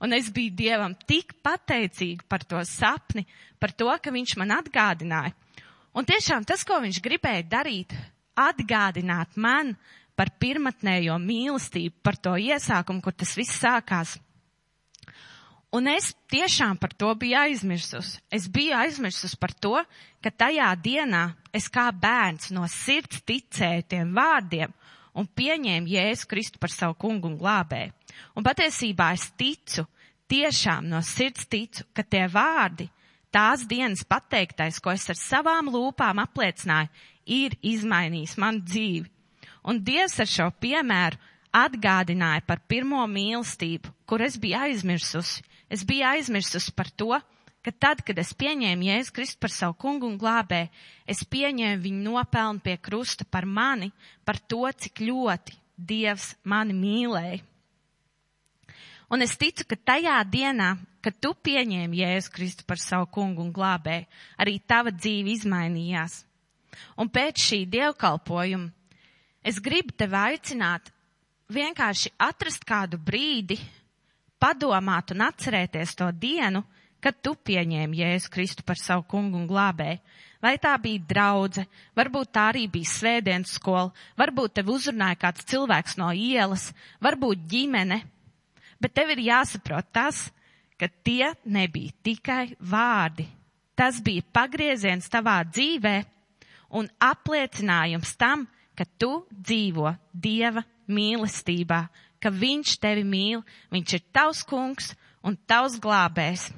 [0.00, 3.26] Un es biju Dievam tik pateicīga par to sapni,
[3.60, 5.34] par to, ka viņš man atgādināja.
[5.92, 7.92] Un tiešām tas, ko viņš gribēja darīt,
[8.38, 9.74] atgādināt man
[10.16, 14.16] par pirmatnējo mīlestību, par to iesākumu, kur tas viss sākās.
[15.70, 18.16] Un es tiešām par to biju aizmirsus.
[18.26, 19.76] Es biju aizmirsus par to,
[20.18, 24.74] ka tajā dienā es kā bērns no sirds ticēju tiem vārdiem
[25.14, 27.94] un pieņēmu Jēzu Kristu par savu kungu un glābēju.
[28.34, 29.86] Un patiesībā es ticu,
[30.30, 32.88] tiešām no sirds ticu, ka tie vārdi,
[33.30, 36.90] tās dienas pateiktais, ko es ar savām lūpām apliecināju,
[37.30, 39.06] ir izmainījis manu dzīvi.
[39.70, 41.18] Un Dievs ar šo piemēru
[41.54, 45.44] atgādināja par pirmo mīlestību, kur es biju aizmirsusi.
[45.70, 47.14] Es biju aizmirsusi par to,
[47.62, 50.64] ka tad, kad es pieņēmu Jēzu Kristu par savu kungu un glābē,
[51.06, 53.92] es pieņēmu viņu nopelnu pie krusta par mani,
[54.24, 57.40] par to, cik ļoti Dievs mani mīlēja.
[59.10, 63.50] Un es ticu, ka tajā dienā, kad tu pieņēmi Jēzu Kristu par savu kungu un
[63.54, 64.04] glābē,
[64.38, 66.20] arī tava dzīve izmainījās.
[67.00, 68.70] Un pēc šī dievkalpojuma
[69.42, 70.92] es gribu tevi aicināt
[71.50, 73.58] vienkārši atrast kādu brīdi,
[74.40, 76.64] padomāt un atcerēties to dienu,
[77.00, 80.00] kad tu pieņēmi Jēzu Kristu par savu kungu un glābēju.
[80.40, 85.98] Vai tā bija draudze, varbūt tā arī bija svētdienas skola, varbūt tev uzrunāja kāds cilvēks
[86.00, 86.70] no ielas,
[87.04, 88.00] varbūt ģimene.
[88.80, 90.30] Bet tev ir jāsaprot tas,
[90.80, 93.26] ka tie nebija tikai vārdi.
[93.76, 95.94] Tas bija pagrieziens tavā dzīvē
[96.80, 101.82] un apliecinājums tam, ka tu dzīvo Dieva mīlestībā,
[102.20, 106.50] ka Viņš tevi mīl, Viņš ir tavs kungs un tavs glābējs.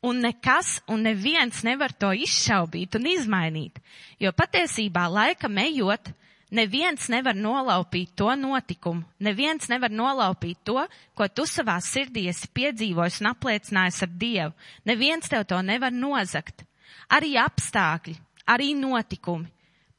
[0.00, 3.76] Un nekas un neviens nevar to izšaubīt un izmainīt,
[4.16, 6.08] jo patiesībā laika ejot,
[6.50, 13.20] neviens nevar nolaupīt to notikumu, neviens nevar nolaupīt to, ko tu savā sirdī esi piedzīvojis
[13.20, 14.54] un apliecinājis ar Dievu.
[14.88, 16.64] Neviens tev to nevar nozakt.
[17.10, 18.16] Arī apstākļi,
[18.48, 19.50] arī notikumi,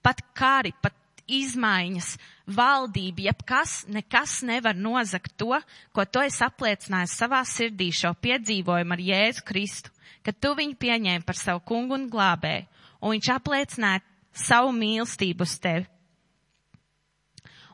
[0.01, 0.95] pat kari, pat
[1.37, 2.11] izmaiņas,
[2.51, 5.55] valdība, jebkas, nekas nevar nozakt to,
[5.95, 9.93] ko tu esi apliecinājis savā sirdī šo piedzīvojumu ar Jēzu Kristu,
[10.25, 12.67] ka tu viņu pieņēmi par savu kungu un glābēju,
[13.01, 15.87] un viņš apliecināja savu mīlestību uz tevi.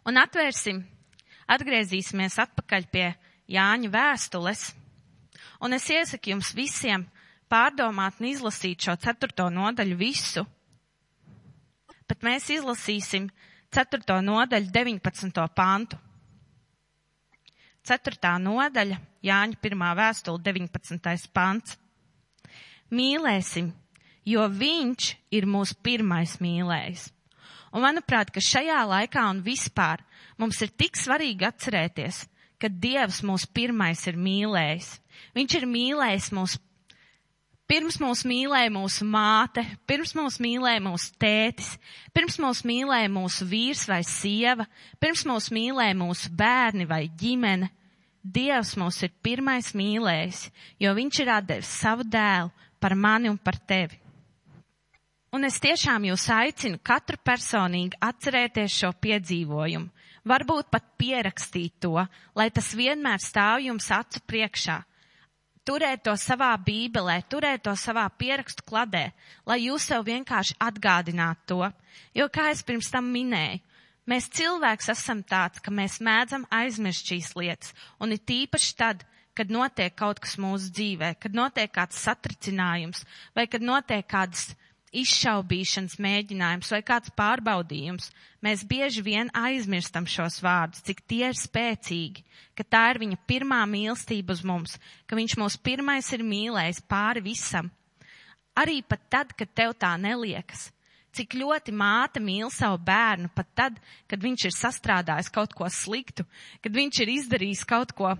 [0.07, 0.85] Un atvērsim,
[1.51, 3.07] atgriezīsimies atpakaļ pie
[3.51, 4.61] Jāņa vēstules,
[5.63, 7.05] un es iesaku jums visiem
[7.51, 10.43] pārdomāt un izlasīt šo ceturto nodaļu visu.
[12.07, 13.27] Bet mēs izlasīsim
[13.75, 14.21] 4.
[14.23, 15.47] nodaļu 19.
[15.55, 15.97] pantu.
[17.87, 18.31] 4.
[18.43, 19.83] nodaļa Jāņa 1.
[19.99, 21.27] vēstule 19.
[21.35, 21.77] pants.
[22.91, 23.71] Mīlēsim,
[24.27, 27.09] jo viņš ir mūsu pirmais mīlējs.
[27.75, 30.03] Un manuprāt, ka šajā laikā un vispār
[30.39, 32.23] mums ir tik svarīgi atcerēties,
[32.57, 34.93] ka Dievs mūs pirmais ir mīlējis.
[35.35, 36.55] Viņš ir mīlējis mūs
[37.67, 39.59] Pirms mūs mīlēja mūsu māte,
[39.91, 41.73] pirms mūs mīlēja mūsu tētis,
[42.15, 44.63] pirms mūs mīlēja mūsu vīrs vai sieva,
[45.03, 47.67] pirms mūs mīlēja mūsu bērni vai ģimene.
[48.23, 50.45] Dievs mūs ir pirmais mīlējis,
[50.79, 53.99] jo viņš ir atdevis savu dēlu par mani un par tevi.
[55.35, 59.91] Un es tiešām jūs aicinu katru personīgi atcerēties šo piedzīvojumu,
[60.27, 61.99] varbūt pat pierakstīt to,
[62.35, 64.85] lai tas vienmēr stāv jums acu priekšā
[65.67, 69.09] turēt to savā bībelē, turēt to savā pierakstu kladē,
[69.45, 71.67] lai jūs sev vienkārši atgādinātu to.
[72.15, 73.59] Jo, kā es pirms tam minēju,
[74.07, 79.03] mēs cilvēks esam tāds, ka mēs mēdzam aizmirst šīs lietas, un ir tīpaši tad,
[79.37, 83.03] kad notiek kaut kas mūsu dzīvē, kad notiek kāds satricinājums,
[83.37, 84.55] vai kad notiek kādas
[84.95, 88.09] izšaubīšanas mēģinājums vai kāds pārbaudījums,
[88.43, 92.23] mēs bieži vien aizmirstam šos vārdus, cik tie ir spēcīgi,
[92.55, 97.25] ka tā ir viņa pirmā mīlestība uz mums, ka viņš mūs pirmais ir mīlējis pāri
[97.27, 97.71] visam.
[98.57, 100.71] Arī pat tad, kad tev tā neliekas,
[101.13, 103.77] cik ļoti māte mīl savu bērnu, pat tad,
[104.09, 106.25] kad viņš ir sastrādājis kaut ko sliktu,
[106.63, 108.15] kad viņš ir izdarījis kaut ko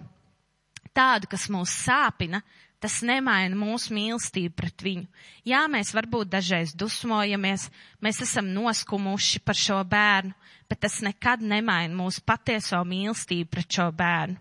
[0.98, 2.42] tādu, kas mūs sāpina,
[2.84, 5.06] tas nemaina mūsu mīlestību pret viņu.
[5.48, 7.68] Jā, mēs varbūt dažreiz dusmojamies,
[8.04, 10.36] mēs esam noskumuši par šo bērnu,
[10.70, 14.38] bet tas nekad nemaina mūsu patieso mīlestību pret šo bērnu.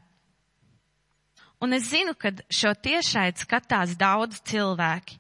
[1.65, 5.17] Un es zinu, ka šo tiešaid skatās daudz cilvēki.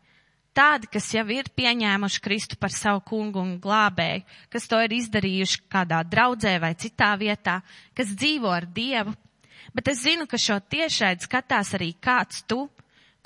[0.56, 5.62] Tādi, kas jau ir pieņēmuši Kristu par savu kungu un glābēju, kas to ir izdarījuši
[5.72, 7.58] kādā draudzē vai citā vietā,
[7.96, 9.12] kas dzīvo ar Dievu.
[9.76, 12.62] Bet es zinu, ka šo tiešaid skatās arī kāds tu,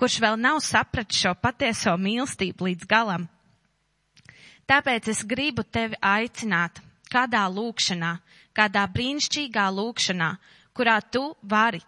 [0.00, 3.26] kurš vēl nav sapratis šo patieso mīlestību līdz galam.
[4.70, 6.80] Tāpēc es gribu tevi aicināt
[7.12, 8.14] kādā lūkšanā,
[8.56, 10.30] kādā brīnišķīgā lūkšanā,
[10.72, 11.82] kurā tu vari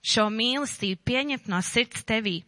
[0.00, 2.38] šo mīlestību pieņemt no sirds tevī.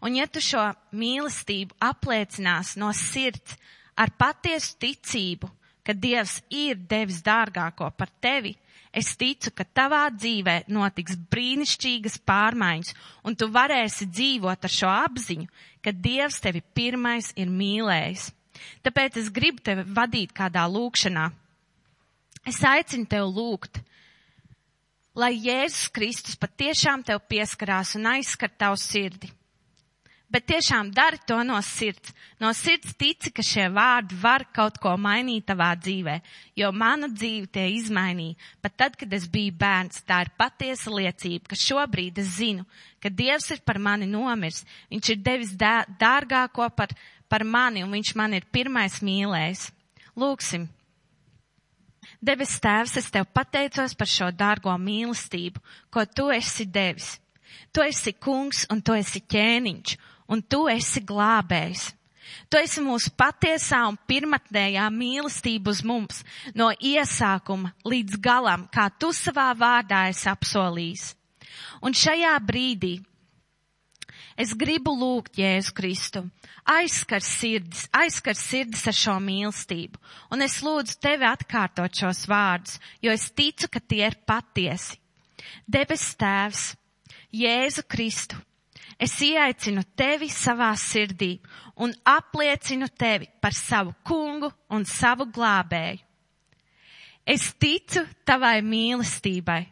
[0.00, 0.62] Un ja tu šo
[0.96, 3.58] mīlestību apliecinās no sirds
[3.96, 5.50] ar patiesu ticību,
[5.84, 8.56] ka Dievs ir devis dārgāko par tevi,
[8.96, 12.94] Es ticu, ka tavā dzīvē notiks brīnišķīgas pārmaiņas,
[13.28, 15.48] un tu varēsi dzīvot ar šo apziņu,
[15.84, 18.30] ka Dievs tevi pirmais ir mīlējis.
[18.86, 21.26] Tāpēc es gribu tevi vadīt kādā lūkšanā.
[22.48, 23.82] Es aicinu tevi lūgt,
[25.18, 29.28] lai Jēzus Kristus patiešām tev pieskarās un aizskar tavu sirdi.
[30.26, 32.10] Bet tiešām dari to no sirds.
[32.42, 36.16] No sirds tici, ka šie vārdi var kaut ko mainīt tavā dzīvē,
[36.58, 38.34] jo mana dzīve tie izmainīja.
[38.60, 42.66] Pat tad, kad es biju bērns, tā ir patiesa liecība, ka šobrīd es zinu,
[42.98, 44.64] ka Dievs ir par mani nomirs.
[44.90, 46.90] Viņš ir devis dārgāko par,
[47.30, 49.70] par mani un viņš man ir pirmais mīlējis.
[50.18, 50.66] Lūksim!
[52.18, 55.62] Debes Tēvs, es Tev pateicos par šo dārgo mīlestību,
[55.94, 57.14] ko Tu esi devis.
[57.70, 59.96] Tu esi kungs un Tu esi ķēniņš
[60.28, 61.90] un tu esi glābējs.
[62.50, 66.22] Tu esi mūsu patiesā un pirmatnējā mīlestība uz mums
[66.54, 71.12] no iesākuma līdz galam, kā tu savā vārdā esi apsolījis.
[71.82, 72.96] Un šajā brīdī
[74.36, 76.22] es gribu lūgt Jēzu Kristu,
[76.68, 80.00] aizskar sirdis, aizskar sirdis ar šo mīlestību.
[80.34, 85.00] Un es lūdzu tevi atkārtot šos vārdus, jo es ticu, ka tie ir patiesi.
[85.66, 86.74] Debes Tēvs,
[87.34, 88.38] Jēzu Kristu,
[88.96, 91.34] Es ieaicinu tevi savā sirdī
[91.84, 96.00] un apliecinu tevi par savu kungu un savu glābēju.
[97.26, 99.66] Es ticu tavai mīlestībai.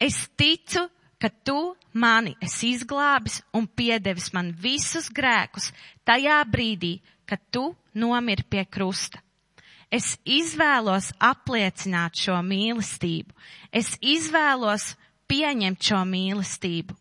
[0.00, 0.86] Es ticu,
[1.20, 5.72] ka tu mani esi izglābis un piedevis man visus grēkus
[6.08, 9.20] tajā brīdī, kad tu nomiri pie krusta.
[9.90, 13.34] Es izvēlos apliecināt šo mīlestību.
[13.72, 14.94] Es izvēlos
[15.28, 16.96] pieņemt šo mīlestību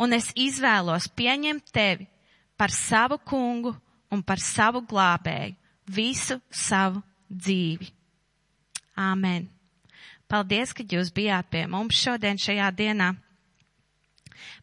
[0.00, 2.08] un es izvēlos pieņemt tevi
[2.56, 3.74] par savu kungu
[4.10, 5.56] un par savu glābēju
[5.90, 7.90] visu savu dzīvi.
[9.00, 9.46] Āmen.
[10.30, 13.14] Paldies, ka jūs bijāt pie mums šodien šajā dienā.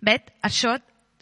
[0.02, 0.78] Bet ar šo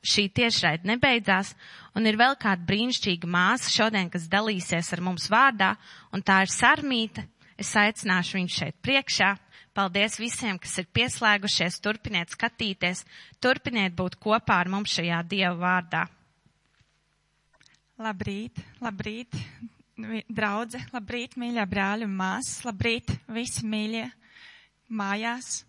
[0.05, 1.53] šī tiešraida nebeidzās,
[1.97, 5.73] un ir vēl kāda brīnišķīga māsa šodien, kas dalīsies ar mums vārdā,
[6.13, 7.25] un tā ir Sarmīta.
[7.57, 9.31] Es aicināšu viņu šeit priekšā.
[9.75, 13.01] Paldies visiem, kas ir pieslēgušies, turpiniet skatīties,
[13.43, 16.05] turpiniet būt kopā ar mums šajā Dieva vārdā.
[17.99, 19.35] Labrīt, labrīt,
[20.31, 24.05] draudze, labrīt, mīļā brāļa un māsas, labrīt, visi mīļie
[24.95, 25.65] mājās.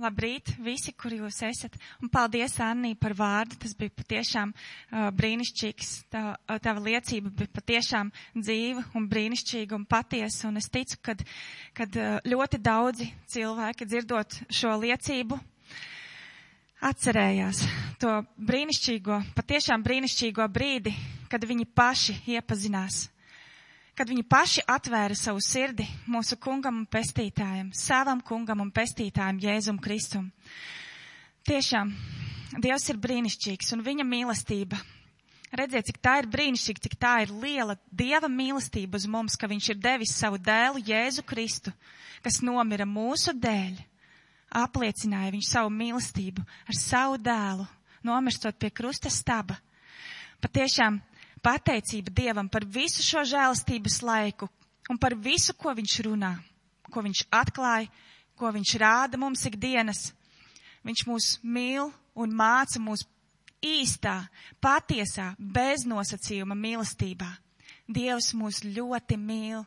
[0.00, 1.76] Labrīt, visi, kur jūs esat.
[2.02, 3.58] Un paldies, Annī, par vārdu.
[3.62, 5.92] Tas bija patiešām uh, brīnišķīgs.
[6.12, 6.22] Tā,
[6.64, 10.48] tava liecība bija patiešām dzīva un brīnišķīga un patiesa.
[10.50, 11.22] Un es ticu, kad,
[11.76, 15.40] kad uh, ļoti daudzi cilvēki dzirdot šo liecību
[16.84, 17.62] atcerējās
[18.02, 20.92] to brīnišķīgo, patiešām brīnišķīgo brīdi,
[21.32, 23.06] kad viņi paši iepazinās
[23.94, 29.78] kad viņi paši atvēra savu sirdi mūsu kungam un pestītājam, savam kungam un pestītājam Jēzum
[29.82, 30.30] Kristum.
[31.44, 31.92] Tiešām,
[32.54, 34.78] Dievs ir brīnišķīgs un viņa mīlestība.
[35.54, 39.70] Redziet, cik tā ir brīnišķīga, cik tā ir liela Dieva mīlestība uz mums, ka viņš
[39.70, 41.72] ir devis savu dēlu Jēzu Kristu,
[42.22, 43.78] kas nomira mūsu dēļ.
[44.54, 47.66] Apliecināja viņš savu mīlestību ar savu dēlu,
[48.06, 49.58] nomirstot pie krusta staba.
[50.42, 51.00] Patiešām
[51.44, 54.48] pateicība Dievam par visu šo žēlastības laiku
[54.90, 56.34] un par visu, ko Viņš runā,
[56.90, 57.90] ko Viņš atklāja,
[58.38, 60.08] ko Viņš rāda mums ikdienas.
[60.84, 63.06] Viņš mūs mīl un māca mūs
[63.64, 64.18] īstā,
[64.60, 67.30] patiesā, beznosacījuma mīlestībā.
[67.88, 69.64] Dievs mūs ļoti mīl.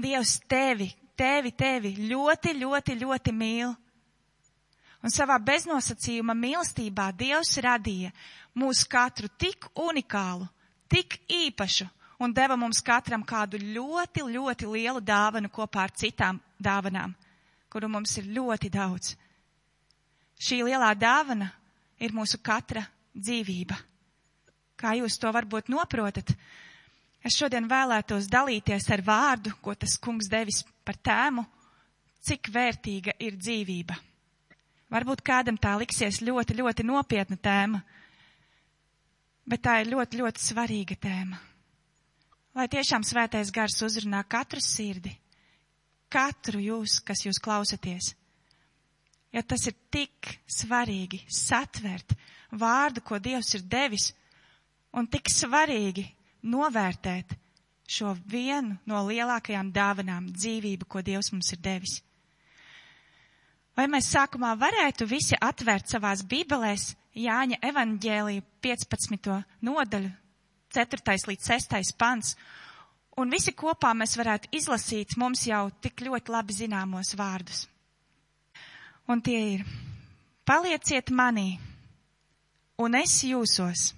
[0.00, 3.74] Dievs tevi, tevi, tevi ļoti, ļoti, ļoti mīl.
[5.04, 8.12] Un savā beznosacījuma mīlestībā Dievs radīja
[8.56, 10.48] mūs katru tik unikālu,
[10.94, 11.88] tik īpašu
[12.22, 17.14] un deva mums katram kādu ļoti, ļoti lielu dāvanu kopā ar citām dāvanām,
[17.68, 19.14] kuru mums ir ļoti daudz.
[20.38, 21.50] Šī lielā dāvana
[21.98, 23.76] ir mūsu katra dzīvība.
[24.78, 26.30] Kā jūs to varbūt noprotat?
[27.24, 31.44] Es šodien vēlētos dalīties ar vārdu, ko tas kungs devis par tēmu,
[32.24, 33.96] cik vērtīga ir dzīvība.
[34.94, 37.80] Varbūt kādam tā liksies ļoti, ļoti nopietna tēma,
[39.44, 41.40] Bet tā ir ļoti, ļoti svarīga tēma.
[42.54, 45.10] Lai tiešām svētais gars uzrunā katru sirdi,
[46.14, 48.12] katru jūs, kas jūs klausaties.
[49.34, 52.14] Ja tas ir tik svarīgi satvert
[52.54, 54.12] vārdu, ko Dievs ir devis,
[54.94, 56.06] un tik svarīgi
[56.46, 57.34] novērtēt
[57.90, 61.98] šo vienu no lielākajām dāvanām dzīvību, ko Dievs mums ir devis.
[63.74, 69.34] Vai mēs sākumā varētu visi atvērt savās bībelēs Jāņa evaņģēlija 15.
[69.62, 70.10] nodaļu,
[70.74, 71.18] 4.
[71.30, 71.92] līdz 6.
[71.98, 72.32] pants,
[73.14, 77.68] un visi kopā mēs varētu izlasīt mums jau tik ļoti labi zināmos vārdus.
[79.06, 79.62] Un tie ir,
[80.48, 81.60] palieciet manī,
[82.82, 83.92] un es jūsos.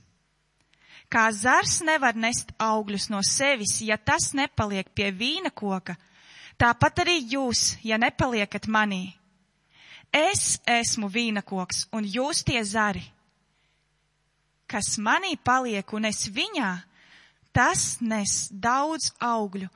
[1.08, 5.94] Kā zars nevar nest augļus no sevis, ja tas nepaliek pie vīna koka,
[6.58, 9.14] tāpat arī jūs, ja nepaliekat manī.
[10.12, 13.04] Es esmu vīna koks un jūs tie zari.
[14.66, 16.70] kas manī paliek un es viņā,
[17.54, 19.68] tas nes daudz augļu,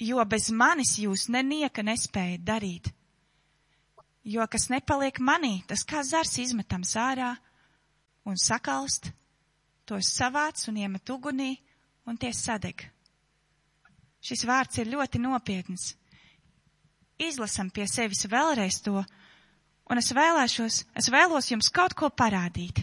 [0.00, 2.90] jo bez manis jūs nenieka nespējat darīt.
[4.24, 7.34] Jo kas nepaliek manī, tas kā zars izmetams ārā
[8.28, 9.12] un sakalst,
[9.88, 11.56] tos savāc un iemet ugunī
[12.06, 12.88] un tie sadeg.
[14.20, 15.94] Šis vārds ir ļoti nopietns.
[17.18, 19.00] Izlasam pie sevis vēlreiz to,
[19.88, 22.80] un es vēlēšos, es vēlos jums kaut ko parādīt.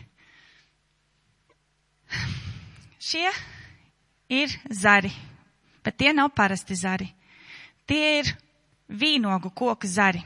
[3.06, 3.30] Šie
[4.34, 5.12] ir zari,
[5.86, 7.08] bet tie nav parasti zari.
[7.86, 8.32] Tie ir
[8.89, 10.24] vīnogu koku zari.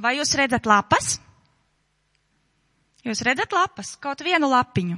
[0.00, 1.18] Vai jūs redzat lapas?
[3.04, 4.96] Jūs redzat lapas, kaut vienu lapiņu?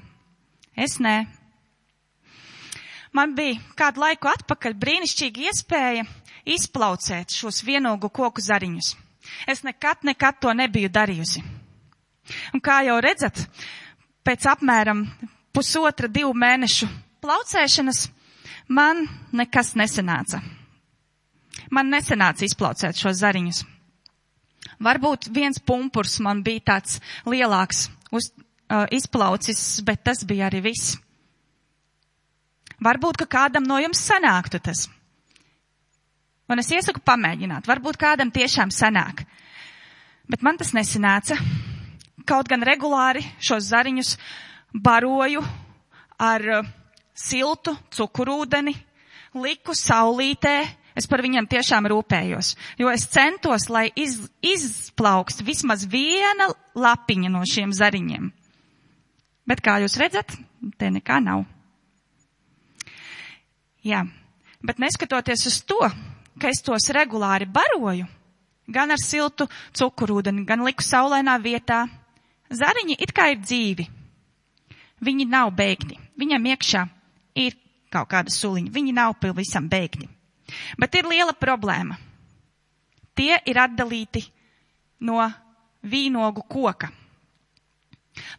[0.76, 1.24] Es nē.
[3.14, 6.06] Man bija kādu laiku atpakaļ brīnišķīga iespēja
[6.54, 8.94] izplaucēt šos vienogu koku zariņus.
[9.46, 11.42] Es nekad, nekad to nebiju darījusi.
[12.56, 13.44] Un kā jau redzat,
[14.24, 15.04] pēc apmēram
[15.54, 16.88] pusotra, divu mēnešu
[17.24, 18.06] plaucēšanas
[18.68, 20.40] man nekas nesanāca.
[21.70, 23.62] Man nesanāca izplaucēt šos zariņus.
[24.84, 26.98] Varbūt viens pumpurs man bija tāds
[27.28, 30.96] lielāks uz, uh, izplaucis, bet tas bija arī viss.
[32.84, 34.88] Varbūt, ka kādam no jums sanāktu tas.
[36.50, 37.66] Un es iesaku pamēģināt.
[37.68, 39.24] Varbūt kādam tiešām sanāk.
[40.28, 41.38] Bet man tas nesanāca.
[42.28, 44.14] Kaut gan regulāri šos zariņus
[44.84, 45.42] baroju
[46.20, 46.68] ar uh,
[47.14, 48.74] siltu cukurūdeni,
[49.38, 50.54] liku saulītē,
[50.98, 57.42] es par viņiem tiešām rūpējos, jo es centos, lai iz, izplaukst vismaz viena lapiņa no
[57.48, 58.30] šiem zariņiem.
[59.44, 60.36] Bet kā jūs redzat,
[60.80, 61.44] te nekā nav.
[63.84, 64.00] Jā,
[64.64, 65.80] bet neskatoties uz to,
[66.40, 68.06] ka es tos regulāri baroju,
[68.68, 71.84] gan ar siltu cukurūdeni, gan liku saulēnā vietā,
[72.50, 73.86] zariņi it kā ir dzīvi.
[75.04, 75.98] Viņi nav beigti.
[76.16, 76.84] Viņam iekšā
[77.42, 77.56] ir
[77.92, 78.72] kaut kāda suliņa.
[78.72, 80.08] Viņi nav pavisam beigti.
[80.78, 81.98] Bet ir liela problēma.
[83.14, 84.24] Tie ir atdalīti
[85.06, 85.20] no
[85.84, 86.88] vīnogu koka,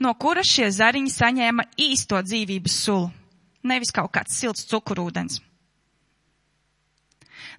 [0.03, 3.11] no kura šie zariņi saņēma īsto dzīvības sulu,
[3.63, 5.39] nevis kaut kāds silts cukurūdens.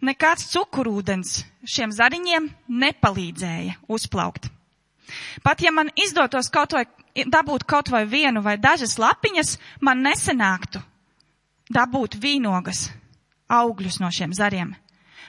[0.05, 4.51] Nekāds cukurūdens šiem zariņiem nepalīdzēja uzplaukt.
[5.43, 6.85] Pat ja man izdotos kaut vai
[7.25, 10.83] dabūt kaut vai vienu vai dažas lapiņas, man nesenāktu
[11.73, 12.91] dabūt vīnogas
[13.49, 14.75] augļus no šiem zariem.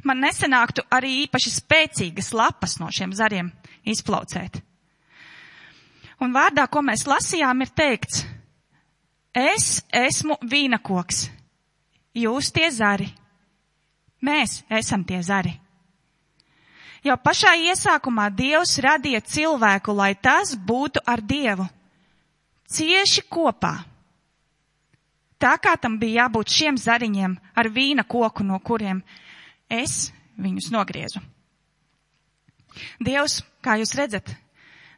[0.05, 3.49] Man nesenāktu arī īpaši spēcīgas lapas no šiem zariem
[3.87, 4.59] izplaucēt.
[6.21, 8.23] Un vārdā, ko mēs lasījām, ir teikts,
[9.37, 11.27] es esmu vīnakoks,
[12.17, 13.09] jūs tie zari,
[14.21, 15.53] mēs esam tie zari.
[17.05, 21.67] Jau pašā iesākumā Dievs radīja cilvēku, lai tas būtu ar Dievu.
[22.67, 23.77] Cieši kopā.
[25.37, 29.03] Tā kā tam bija jābūt šiem zariņiem ar vīna koku, no kuriem
[29.69, 30.09] es
[30.41, 31.21] viņus nogriezu.
[32.99, 34.33] Dievs, kā jūs redzat,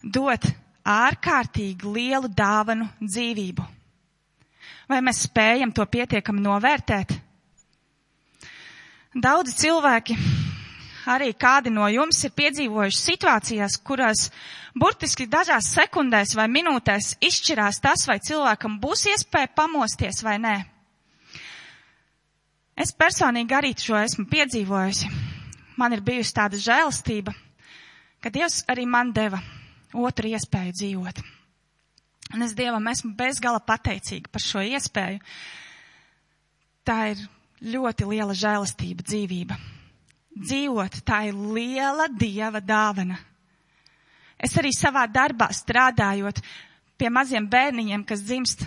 [0.04, 0.48] dod
[0.88, 3.66] ārkārtīgi lielu dāvanu dzīvību.
[4.90, 7.14] Vai mēs spējam to pietiekami novērtēt?
[9.18, 10.14] Daudzi cilvēki
[11.10, 14.28] arī kādi no jums ir piedzīvojuši situācijās, kurās
[14.78, 20.54] burtiski dažās sekundēs vai minūtēs izšķirās tas, vai cilvēkam būs iespēja pamosties vai nē.
[22.78, 25.10] Es personīgi arī šo esmu piedzīvojusi.
[25.82, 27.34] Man ir bijusi tāda žēlastība,
[28.22, 29.42] ka Dievs arī man deva
[29.98, 31.24] otru iespēju dzīvot.
[32.38, 35.18] Un es Dievam esmu bezgala pateicīga par šo iespēju.
[36.86, 37.26] Tā ir
[37.64, 39.58] ļoti liela žēlastība dzīvība
[40.40, 43.18] dzīvot, tā ir liela Dieva dāvana.
[44.40, 46.40] Es arī savā darbā strādājot
[47.00, 48.64] pie maziem bērniņiem, kas dzimst,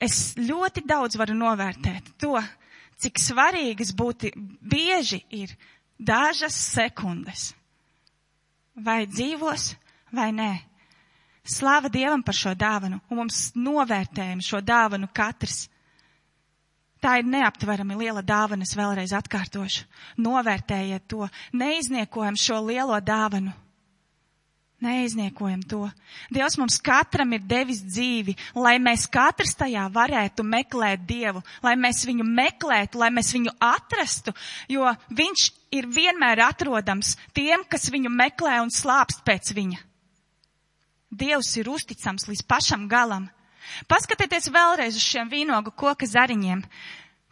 [0.00, 2.36] es ļoti daudz varu novērtēt to,
[3.00, 5.54] cik svarīgas būtu bieži ir
[5.96, 7.52] dažas sekundes.
[8.76, 9.70] Vai dzīvos,
[10.12, 10.52] vai nē.
[11.46, 15.68] Slāva Dievam par šo dāvanu, un mums novērtējam šo dāvanu katrs.
[17.04, 19.84] Tā ir neaptverami liela dāvana, es vēlreiz atkārtošu.
[20.24, 23.52] Novērtējiet to, neizniekojam šo lielo dāvanu.
[24.84, 25.86] Neizniekojam to.
[26.28, 32.02] Dievs mums katram ir devis dzīvi, lai mēs katrs tajā varētu meklēt Dievu, lai mēs
[32.04, 34.34] viņu meklētu, lai mēs viņu atrastu,
[34.68, 35.46] jo viņš
[35.80, 39.80] ir vienmēr atrodams tiem, kas viņu meklē un slāpst pēc viņa.
[41.16, 43.30] Dievs ir uzticams līdz pašam galam.
[43.90, 46.62] Paskatieties vēlreiz uz šiem vīnogu koka zariņiem,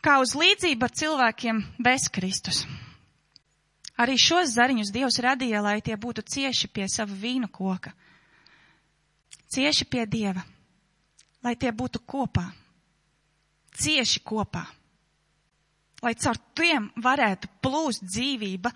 [0.05, 2.65] kā uz līdzību ar cilvēkiem bez Kristus.
[4.01, 7.95] Arī šos zariņus Dievs radīja, lai tie būtu cieši pie sava vīnu koka.
[9.55, 10.43] Cieši pie Dieva.
[11.45, 12.47] lai tie būtu kopā,
[13.77, 14.65] cieši kopā,
[16.01, 18.73] lai caur tiem varētu plūst dzīvība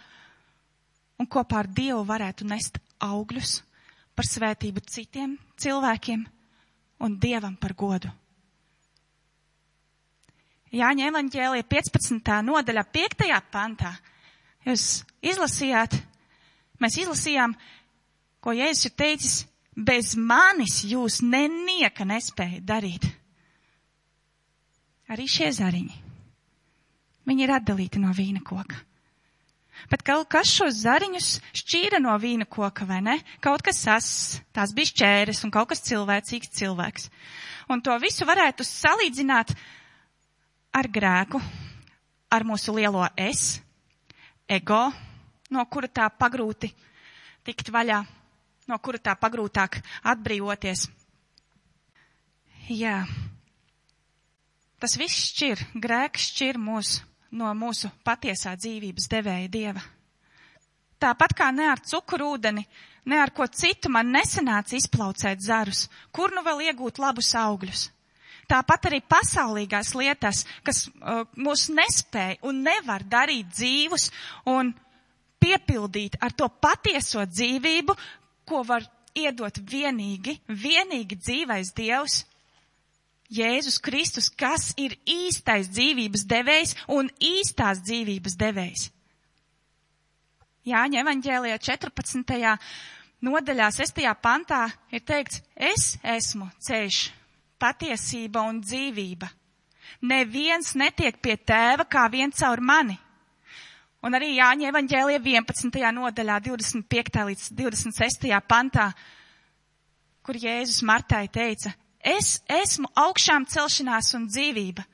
[1.19, 3.63] un kopā ar Dievu varētu nest augļus
[4.13, 6.27] par svētību citiem cilvēkiem
[7.05, 8.11] un Dievam par godu.
[10.75, 12.33] Jāņa evaņģēlija 15.
[12.45, 13.29] nodaļā 5.
[13.53, 13.95] pantā.
[14.67, 15.95] Jūs izlasījāt,
[16.83, 17.55] mēs izlasījām,
[18.45, 19.39] ko Jēzus ir teicis,
[19.73, 23.07] bez manis jūs nenieka nespēja darīt.
[25.09, 26.05] Arī šie zariņi.
[27.29, 28.88] Viņi ir atdalīti no vīna koka.
[29.89, 33.17] Bet kas šos zariņus šķīra no vīna koka, vai ne?
[33.45, 34.09] Kaut kas sas,
[34.53, 37.09] tās bija šķēres un kaut kas cilvēcīgs cilvēks.
[37.73, 39.55] Un to visu varētu salīdzināt
[40.77, 41.41] ar grēku,
[42.31, 43.61] ar mūsu lielo es,
[44.49, 44.89] ego,
[45.51, 46.73] no kura tā pagrūti
[47.49, 48.03] tikt vaļā,
[48.69, 49.81] no kura tā pagrūtāk
[50.13, 50.89] atbrīvoties.
[52.69, 53.01] Jā,
[54.81, 56.99] tas viss šķir, grēks šķir mūs
[57.37, 59.83] no mūsu patiesā dzīvības devēja dieva.
[60.99, 62.65] Tāpat kā ne ar cukurūdeni,
[63.07, 67.89] ne ar ko citu man nesanāca izplaucēt zarus, kur nu vēl iegūt labus augļus.
[68.49, 74.09] Tāpat arī pasaulīgās lietas, kas uh, mūs nespēja un nevar darīt dzīvus
[74.49, 74.73] un
[75.39, 77.95] piepildīt ar to patieso dzīvību,
[78.49, 78.87] ko var
[79.19, 82.23] iedot vienīgi, vienīgi dzīvais Dievs,
[83.29, 88.87] Jēzus Kristus, kas ir īstais dzīvības devējs un īstās dzīvības devējs.
[90.69, 92.55] Jāņa evaņģēlijā 14.
[93.25, 94.01] nodaļā 6.
[94.23, 94.63] pantā
[94.93, 97.03] ir teikts, es esmu ceļš,
[97.61, 99.29] patiesība un dzīvība.
[100.09, 102.97] Neviens netiek pie tēva kā viens caur mani.
[104.05, 105.81] Un arī Jāņa evaņģēlija 11.
[105.97, 107.25] nodaļā 25.
[107.29, 108.29] līdz 26.
[108.49, 108.93] pantā,
[110.23, 111.73] kur Jēzus Martai teica,
[112.05, 114.85] Es esmu augšām celšanās un dzīvība.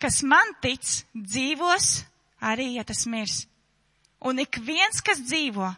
[0.00, 0.82] Kas man tic,
[1.14, 2.04] dzīvos,
[2.40, 3.44] arī ja tas mirs.
[4.24, 5.68] Un ik viens, kas dzīvo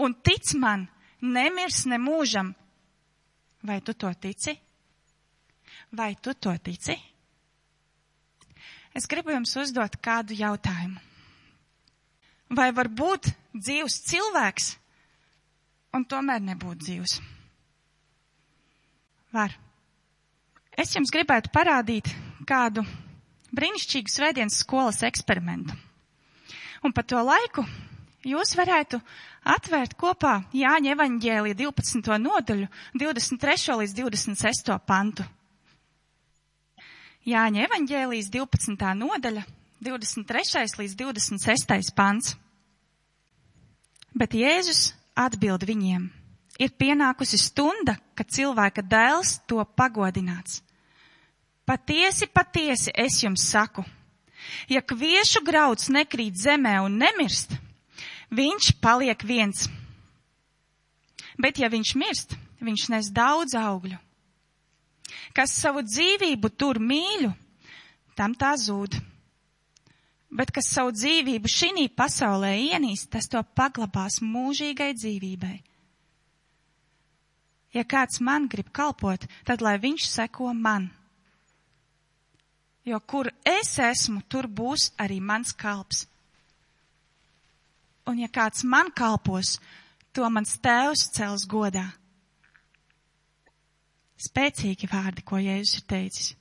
[0.00, 0.88] un tic man,
[1.20, 2.52] nemirs ne mūžam.
[3.62, 4.56] Vai tu to tici?
[5.92, 6.96] Vai tu to tici?
[8.94, 10.98] Es gribu jums uzdot kādu jautājumu.
[12.50, 14.72] Vai var būt dzīvs cilvēks
[15.94, 17.20] un tomēr nebūt dzīvs?
[19.30, 19.54] Var.
[20.80, 22.08] Es jums gribētu parādīt
[22.48, 22.86] kādu
[23.52, 25.74] brīnišķīgu svētdienas skolas eksperimentu.
[26.86, 27.66] Un pa to laiku
[28.24, 29.00] jūs varētu
[29.44, 32.16] atvērt kopā Jāņa evaņģēlija 12.
[32.24, 33.76] nodaļu 23.
[33.82, 34.72] līdz 26.
[34.86, 35.26] pantu.
[37.28, 38.94] Jāņa evaņģēlijas 12.
[39.02, 39.44] nodaļa
[39.84, 40.64] 23.
[40.80, 41.92] līdz 26.
[41.96, 42.32] pants.
[44.16, 46.08] Bet Jēzus atbild viņiem.
[46.60, 50.60] Ir pienākusi stunda, kad cilvēka dēls to pagodināts.
[51.70, 53.84] Patiesi, patiesi es jums saku,
[54.66, 57.54] ja kviešu grauds nekrīt zemē un nemirst,
[58.34, 59.68] viņš paliek viens.
[61.38, 64.00] Bet ja viņš mirst, viņš nes daudz augļu.
[65.30, 67.30] Kas savu dzīvību tur mīļu,
[68.18, 68.98] tam tā zūd.
[70.26, 75.56] Bet kas savu dzīvību šī pasaulē ienīst, tas to paglabās mūžīgai dzīvībai.
[77.78, 80.96] Ja kāds man grib kalpot, tad lai viņš seko man
[82.84, 86.06] jo kur es esmu, tur būs arī mans kalps.
[88.08, 89.58] Un ja kāds man kalpos,
[90.12, 91.86] to mans tēvs cels godā.
[94.20, 96.32] Spēcīgi vārdi, ko Jēzus ir teicis.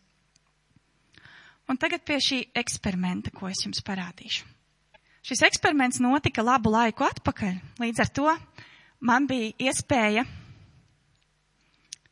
[1.69, 4.47] Un tagad pie šī eksperimenta, ko es jums parādīšu.
[5.21, 8.31] Šis eksperiments notika labu laiku atpakaļ, līdz ar to
[9.05, 10.25] man bija iespēja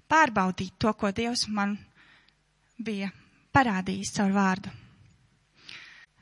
[0.08, 1.74] pārbaudīt to, ko Dievs man
[2.78, 3.10] bija
[3.58, 4.72] parādījis caur vārdu.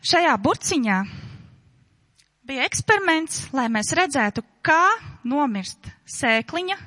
[0.06, 0.98] Šajā burciņā
[2.46, 4.96] bija eksperiments, lai mēs redzētu, kā
[5.28, 6.78] nomirst sēkliņa.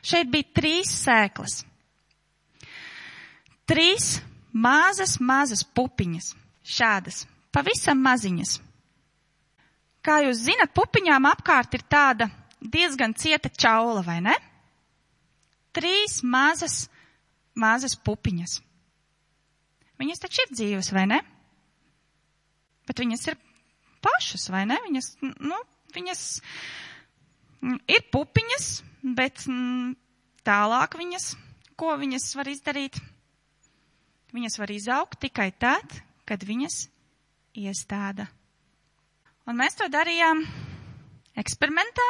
[0.00, 1.58] Šeit bija trīs sēklas.
[3.68, 4.06] Trīs
[4.54, 6.32] mazas, mazas pupiņas.
[6.70, 8.54] Šādas, pavisam maziņas.
[10.06, 12.30] Kā jūs zinat, pupiņām apkārt ir tāda
[12.60, 14.36] diezgan cieta čaula, vai ne?
[15.76, 16.86] Trīs mazas,
[17.58, 18.60] mazas pupiņas.
[20.00, 21.20] Viņas taču ir dzīves, vai ne?
[22.88, 23.36] Bet viņas ir
[24.04, 24.78] pašas, vai ne?
[24.86, 25.10] Viņas,
[25.44, 25.58] nu,
[25.94, 26.22] viņas
[27.90, 28.68] ir pupiņas,
[29.16, 29.92] bet mm,
[30.46, 31.34] tālāk viņas,
[31.78, 32.96] ko viņas var izdarīt?
[34.32, 36.84] Viņas var izaugt tikai tad, kad viņas
[37.58, 38.28] iestāda.
[39.50, 40.44] Un mēs to darījām
[41.40, 42.06] eksperimentā,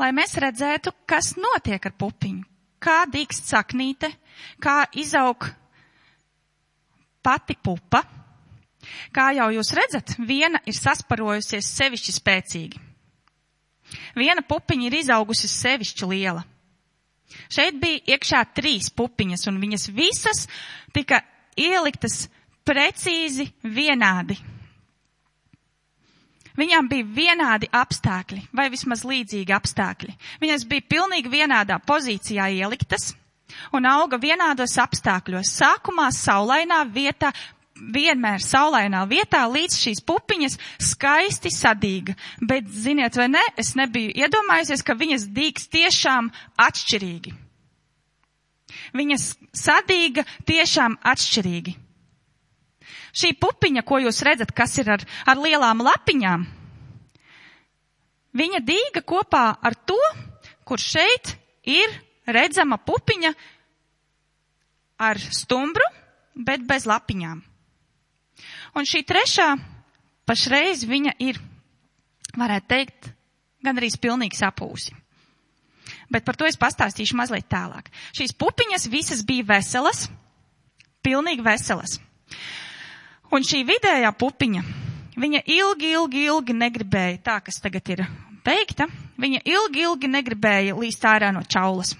[0.00, 2.44] lai mēs redzētu, kas notiek ar pupiņu.
[2.84, 4.10] Kā dīkst saknīte,
[4.60, 5.46] kā izaug
[7.24, 8.04] pati pupa.
[9.14, 12.82] Kā jau jūs redzat, viena ir sasparojusies sevišķi spēcīgi.
[14.18, 16.44] Viena pupiņa ir izaugusi sevišķi liela.
[17.50, 20.44] Šeit bija iekšā trīs pupiņas, un viņas visas
[20.94, 21.22] tika
[21.58, 22.28] ieliktas
[22.66, 24.36] precīzi vienādi.
[26.54, 30.12] Viņām bija vienādi apstākļi, vai vismaz līdzīgi apstākļi.
[30.42, 33.10] Viņas bija pilnīgi vienādā pozīcijā ieliktas
[33.74, 35.52] un auga vienādos apstākļos.
[35.58, 37.32] Sākumā saulainā vietā,
[37.74, 40.58] vienmēr saulainā vietā, līdz šīs pupiņas
[40.92, 42.14] skaisti sadīga.
[42.40, 46.30] Bet, ziniet vai ne, es nebiju iedomājusies, ka viņas dīgs tiešām
[46.66, 47.34] atšķirīgi.
[48.94, 51.74] Viņas sadīga tiešām atšķirīgi.
[53.14, 56.46] Šī pupiņa, ko jūs redzat, kas ir ar, ar lielām lapiņām,
[58.34, 60.00] viņa dīga kopā ar to,
[60.66, 61.94] kur šeit ir
[62.26, 63.32] redzama pupiņa
[65.04, 65.86] ar stumbru,
[66.34, 67.42] bet bez lapiņām.
[68.74, 69.48] Un šī trešā
[70.26, 71.38] pašreiz viņa ir,
[72.34, 73.10] varētu teikt,
[73.64, 74.94] gandrīz pilnīgi sapūsi.
[76.10, 77.90] Bet par to es pastāstīšu mazliet tālāk.
[78.16, 80.08] Šīs pupiņas visas bija veselas,
[81.04, 81.98] pilnīgi veselas.
[83.34, 84.62] Un šī vidējā pupiņa,
[85.20, 88.04] viņa ilgi, ilgi, ilgi negribēja, tā kas tagad ir
[88.44, 88.86] beigta,
[89.20, 91.94] viņa ilgi, ilgi negribēja līst ārā no čaulas.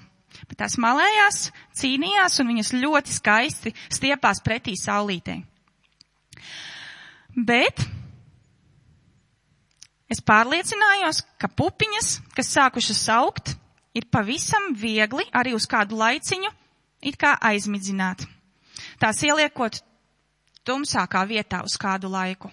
[0.55, 5.41] Tās malējās, cīnījās un viņas ļoti skaisti stiepās pretī saulītei.
[7.35, 7.83] Bet
[10.11, 13.57] es pārliecinājos, ka pupiņas, kas sākušas augt,
[13.95, 16.53] ir pavisam viegli arī uz kādu laiciņu
[17.05, 18.23] it kā aizmidzināt.
[19.03, 19.81] Tās ieliekot
[20.65, 22.51] tumsākā vietā uz kādu laiku.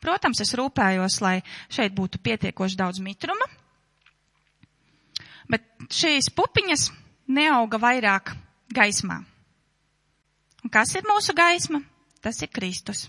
[0.00, 1.38] Protams, es rūpējos, lai
[1.72, 3.46] šeit būtu pietiekoši daudz mitruma,
[5.48, 6.90] bet šīs pupiņas
[7.28, 8.34] neauga vairāk
[8.74, 9.20] gaismā.
[10.64, 11.82] Un kas ir mūsu gaisma?
[12.22, 13.06] Tas ir Kristus.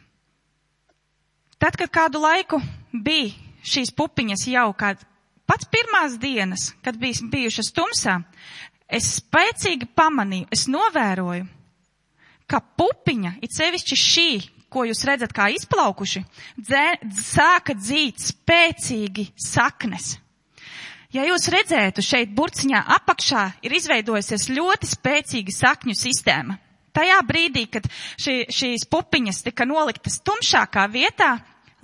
[1.57, 2.59] Tad, kad kādu laiku
[2.93, 3.33] bija
[3.65, 5.01] šīs pupiņas jau kād
[5.49, 8.19] pats pirmās dienas, kad bija bijušas tumsā,
[8.87, 11.47] es spēcīgi pamanīju, es novēroju,
[12.47, 14.29] ka pupiņa, it sevišķi šī,
[14.69, 16.23] ko jūs redzat kā izplaukuši,
[16.59, 16.85] dzē,
[17.23, 20.17] sāka dzīt spēcīgi saknes.
[21.17, 26.57] Ja jūs redzētu šeit burciņā apakšā ir izveidojusies ļoti spēcīga sakņu sistēma.
[26.93, 27.87] Tajā brīdī, kad
[28.21, 31.31] šī, šīs pupiņas tika noliktas tumšākā vietā,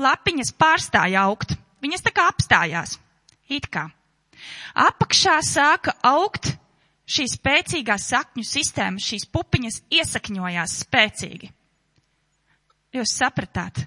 [0.01, 1.55] lapiņas pārstāja augt.
[1.81, 2.99] Viņas tā kā apstājās.
[3.49, 3.87] It kā.
[4.85, 6.51] Apakšā sāka augt
[7.09, 11.49] šī spēcīgā sakņu sistēma, šīs pupiņas iesakņojās spēcīgi.
[12.93, 13.81] Jūs sapratāt?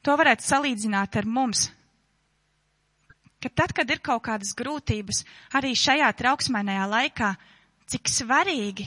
[0.00, 1.68] To varētu salīdzināt ar mums.
[3.40, 5.24] Ka tad, kad ir kaut kādas grūtības,
[5.56, 7.30] arī šajā trauksmēnajā laikā,
[7.88, 8.84] cik svarīgi,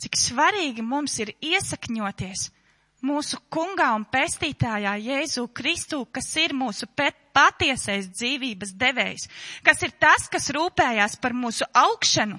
[0.00, 2.48] cik svarīgi mums ir iesakņoties
[3.06, 9.26] mūsu kungā un pestītājā Jēzu Kristu, kas ir mūsu patiesais dzīvības devējs,
[9.64, 12.38] kas ir tas, kas rūpējās par mūsu augšanu,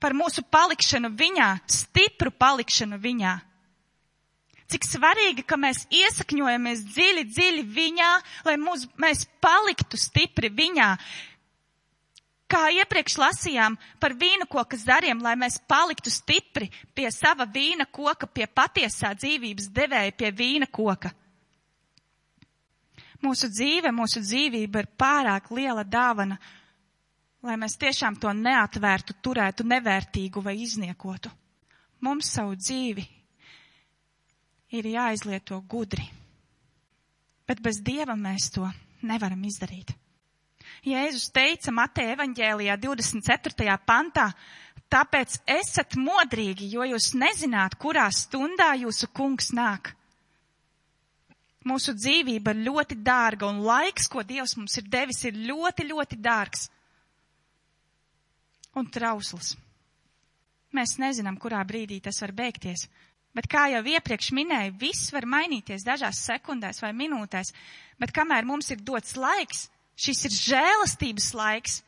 [0.00, 3.36] par mūsu palikšanu viņā, stipru palikšanu viņā.
[4.70, 8.10] Cik svarīgi, ka mēs iesakņojamies dziļi, dziļi viņā,
[8.46, 10.92] lai mūs, mēs paliktu stipri viņā,
[12.50, 18.30] kā iepriekš lasījām par vīna koka zariem, lai mēs paliktu stipri pie sava vīna koka,
[18.30, 21.10] pie patiesā dzīvības devēja, pie vīna koka.
[23.20, 26.38] Mūsu dzīve, mūsu dzīvība ir pārāk liela dāvana,
[27.44, 31.32] lai mēs tiešām to neatvērtu, turētu nevērtīgu vai izniekotu.
[32.00, 33.04] Mums savu dzīvi
[34.70, 36.06] ir jāizlieto gudri.
[37.46, 38.68] Bet bez Dieva mēs to
[39.02, 39.92] nevaram izdarīt.
[40.86, 43.76] Jēzus teica Mateja evaņģēlijā 24.
[43.84, 44.30] pantā,
[44.90, 49.92] tāpēc esat modrīgi, jo jūs nezināt, kurā stundā jūsu kungs nāk.
[51.68, 56.16] Mūsu dzīvība ir ļoti dārga un laiks, ko Dievs mums ir devis, ir ļoti, ļoti
[56.16, 56.70] dārgs
[58.80, 59.56] un trausls.
[60.72, 62.86] Mēs nezinām, kurā brīdī tas var beigties.
[63.34, 67.52] Bet kā jau iepriekš minēju, viss var mainīties dažās sekundēs vai minūtēs,
[68.00, 69.68] bet kamēr mums ir dots laiks,
[70.00, 71.80] Šis ir žēlastības laiks.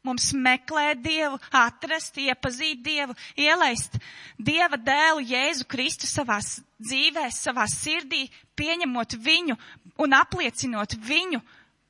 [0.00, 3.98] Mums meklēt Dievu, atrast, iepazīt Dievu, ielaist
[4.40, 8.22] Dieva dēlu Jēzu Kristu savās dzīvēs, savā sirdī,
[8.56, 9.58] pieņemot viņu
[10.00, 11.42] un apliecinot viņu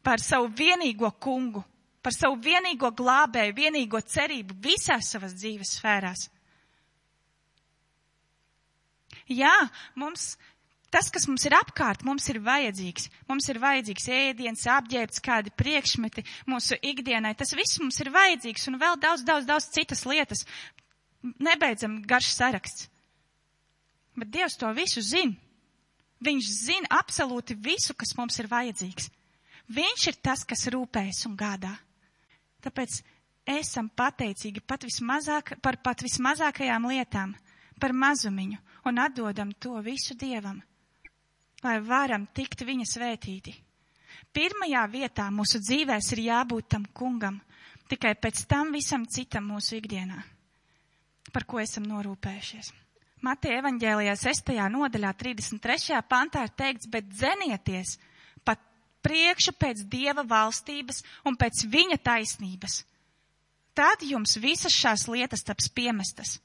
[0.03, 1.63] par savu vienīgo kungu,
[2.03, 6.27] par savu vienīgo glābēju, vienīgo cerību visās savas dzīves sfērās.
[9.31, 9.55] Jā,
[9.99, 10.35] mums
[10.91, 13.05] Tas, kas mums ir apkārt, mums ir vajadzīgs.
[13.31, 17.37] Mums ir vajadzīgs ēdiens, apģērbts, kādi priekšmeti mūsu ikdienai.
[17.39, 20.43] Tas viss mums ir vajadzīgs un vēl daudz, daudz, daudz citas lietas.
[21.23, 22.89] Nebeidzam garš saraksts.
[24.19, 25.39] Bet Dievs to visu zina.
[26.27, 29.07] Viņš zina absolūti visu, kas mums ir vajadzīgs.
[29.71, 31.71] Viņš ir tas, kas rūpējas un gādā.
[32.67, 32.99] Tāpēc
[33.49, 37.33] esam pateicīgi pat vismazāk, par pat vismazākajām lietām,
[37.81, 38.59] par mazumiņu
[38.89, 40.61] un atdodam to visu Dievam,
[41.65, 43.55] lai varam tikt viņa svētīti.
[44.35, 47.41] Pirmajā vietā mūsu dzīvēs ir jābūt tam kungam,
[47.91, 50.21] tikai pēc tam visam citam mūsu ikdienā,
[51.33, 52.71] par ko esam norūpējušies.
[53.21, 54.55] Mateja evaņģēlijā 6.
[54.73, 55.99] nodaļā 33.
[56.09, 57.99] pantā ir teikts, bet dzenieties
[58.45, 58.63] pat
[59.05, 62.79] priekšu pēc Dieva valstības un pēc viņa taisnības.
[63.77, 66.39] Tad jums visas šās lietas taps piemestas.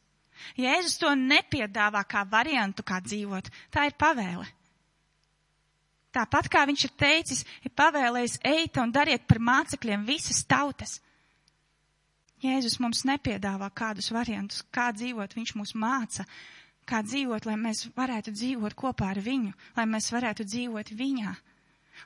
[0.60, 3.50] Jēzus to nepiedāvā kā variantu, kā dzīvot.
[3.74, 4.48] Tā ir pavēle.
[6.16, 11.00] Tāpat kā viņš ir teicis, ir pavēlējis eita un dariet par mācekļiem visas tautas.
[12.44, 16.26] Jēzus mums nepiedāvā kādus variantus, kā dzīvot, viņš mūs māca,
[16.88, 21.34] kā dzīvot, lai mēs varētu dzīvot kopā ar viņu, lai mēs varētu dzīvot viņā,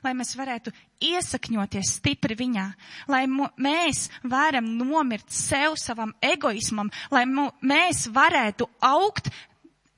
[0.04, 0.72] lai mēs varētu
[1.10, 2.66] iesakņoties stipri viņā,
[3.10, 9.30] lai mēs varam nomirt sev savam egoismam, lai mēs varētu augt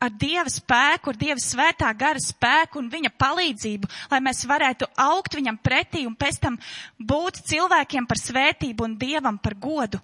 [0.03, 5.37] ar Dieva spēku, ar Dieva svētā gara spēku un viņa palīdzību, lai mēs varētu augt
[5.39, 6.59] viņam pretī un pēc tam
[6.99, 10.03] būt cilvēkiem par svētību un Dievam par godu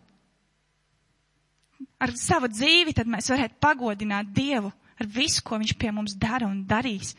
[1.99, 6.46] ar savu dzīvi, tad mēs varētu pagodināt Dievu ar visu, ko Viņš pie mums dara
[6.46, 7.14] un darīs.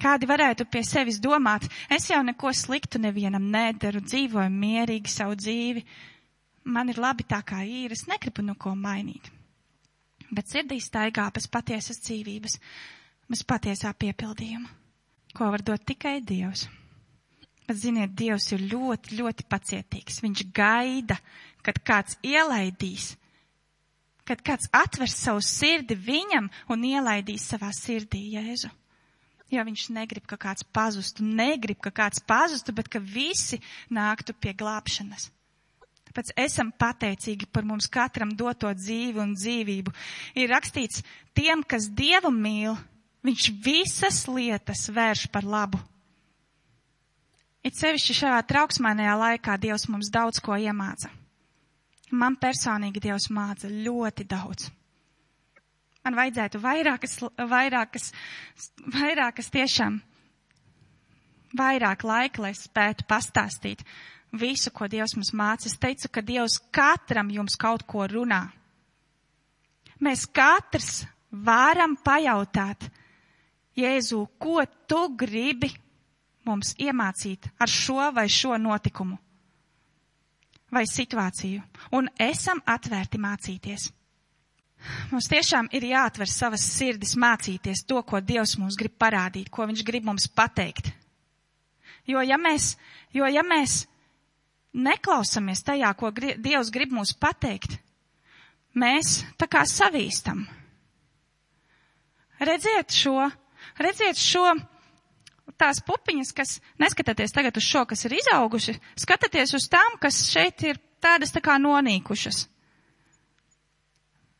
[0.00, 5.84] Kādi varētu pie sevis domāt, es jau neko sliktu nevienam nedaru, dzīvoju mierīgi savu dzīvi,
[6.72, 9.28] man ir labi tā kā ir, es negribu neko mainīt.
[10.30, 12.56] Bet sirdī staigā bez patiesas dzīvības,
[13.28, 14.72] bez patiesā piepildījuma,
[15.36, 16.64] ko var dot tikai Dievs.
[17.68, 20.22] Bet ziniet, Dievs ir ļoti, ļoti pacietīgs.
[20.24, 21.20] Viņš gaida,
[21.62, 23.12] kad kāds ielaidīs,
[24.26, 28.72] kad kāds atvers savu sirdi viņam un ielaidīs savā sirdī Jēzu.
[29.50, 33.58] Jo viņš negrib, ka kāds pazustu, negrib, ka kāds pazustu, bet ka visi
[33.90, 35.30] nāktu pie glābšanas.
[36.10, 39.92] Tāpēc esam pateicīgi par mums katram doto dzīvi un dzīvību.
[40.42, 41.04] Ir rakstīts,
[41.38, 42.74] tiem, kas Dievu mīl,
[43.26, 45.78] viņš visas lietas vērš par labu.
[47.62, 51.12] It sevišķi šajā trauksmēnajā laikā Dievs mums daudz ko iemāca.
[52.10, 54.70] Man personīgi Dievs māca ļoti daudz.
[56.04, 57.18] Man vajadzētu vairākas,
[57.50, 58.10] vairākas,
[58.94, 59.98] vairākas tiešām,
[61.60, 63.84] vairāk laika, lai spētu pastāstīt
[64.32, 65.68] visu, ko Dievs mums māca.
[65.68, 68.46] Es teicu, ka Dievs katram jums kaut ko runā.
[70.00, 72.88] Mēs katrs varam pajautāt,
[73.76, 75.70] Jēzu, ko tu gribi
[76.44, 79.20] mums iemācīt ar šo vai šo notikumu?
[80.70, 81.62] vai situāciju,
[81.98, 83.90] un esam atvērti mācīties.
[85.10, 89.84] Mums tiešām ir jāatver savas sirdis mācīties to, ko Dievs mums grib parādīt, ko Viņš
[89.86, 90.92] grib mums pateikt.
[92.08, 92.74] Jo ja mēs,
[93.12, 93.84] jo ja mēs
[94.72, 97.76] neklausamies tajā, ko gri, Dievs grib mums pateikt,
[98.74, 100.46] mēs tā kā savīstam.
[102.40, 103.28] Redziet šo,
[103.76, 104.46] redziet šo
[105.60, 110.64] tās pupiņas, kas neskatieties tagad uz šo, kas ir izauguši, skatieties uz tām, kas šeit
[110.64, 112.46] ir tādas tā kā nonīkušas.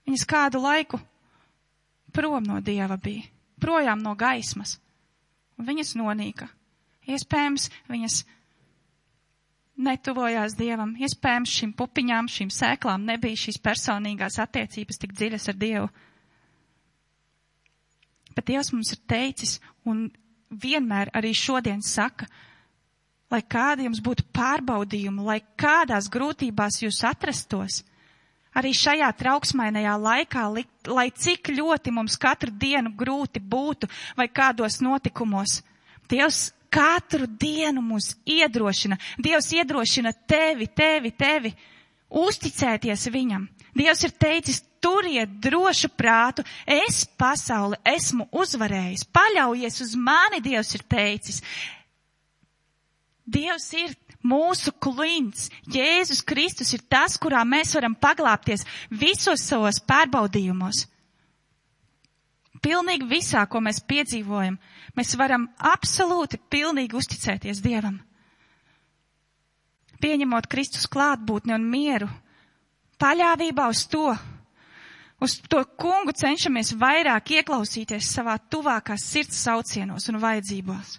[0.08, 1.00] Viņas kādu laiku
[2.14, 3.26] prom no dieva bija,
[3.62, 4.78] projām no gaismas,
[5.58, 6.48] un viņas nonīka.
[7.10, 8.20] Iespējams, viņas
[9.80, 15.90] netuvojās dievam, iespējams, šīm pupiņām, šīm sēklām nebija šīs personīgās attiecības tik dziļas ar dievu.
[18.36, 19.56] Bet Dievs mums ir teicis
[19.88, 20.06] un
[20.50, 22.28] vienmēr arī šodien saka,
[23.30, 27.82] lai kādi jums būtu pārbaudījumi, lai kādās grūtībās jūs atrastos,
[28.56, 30.46] arī šajā trauksmainajā laikā,
[30.90, 35.60] lai cik ļoti mums katru dienu grūti būtu vai kādos notikumos,
[36.10, 38.98] Dievs katru dienu mūs iedrošina.
[39.22, 41.52] Dievs iedrošina tevi, tevi, tevi
[42.10, 43.46] uzticēties viņam.
[43.78, 50.82] Dievs ir teicis, turiet drošu prātu, es pasauli esmu uzvarējis, paļaujies uz mani, Dievs ir
[50.90, 51.42] teicis.
[53.30, 53.94] Dievs ir
[54.26, 60.86] mūsu klints, Jēzus Kristus ir tas, kurā mēs varam paglāpties visos savos pārbaudījumos.
[62.60, 64.58] Pilnīgi visā, ko mēs piedzīvojam,
[64.96, 67.96] mēs varam absolūti pilnīgi uzticēties Dievam.
[70.00, 72.08] Pieņemot Kristus klātbūtni un mieru,
[73.00, 74.12] paļāvībā uz to,
[75.20, 80.98] uz to kungu cenšamies vairāk ieklausīties savā tuvākās sirds saucienos un vajadzībās.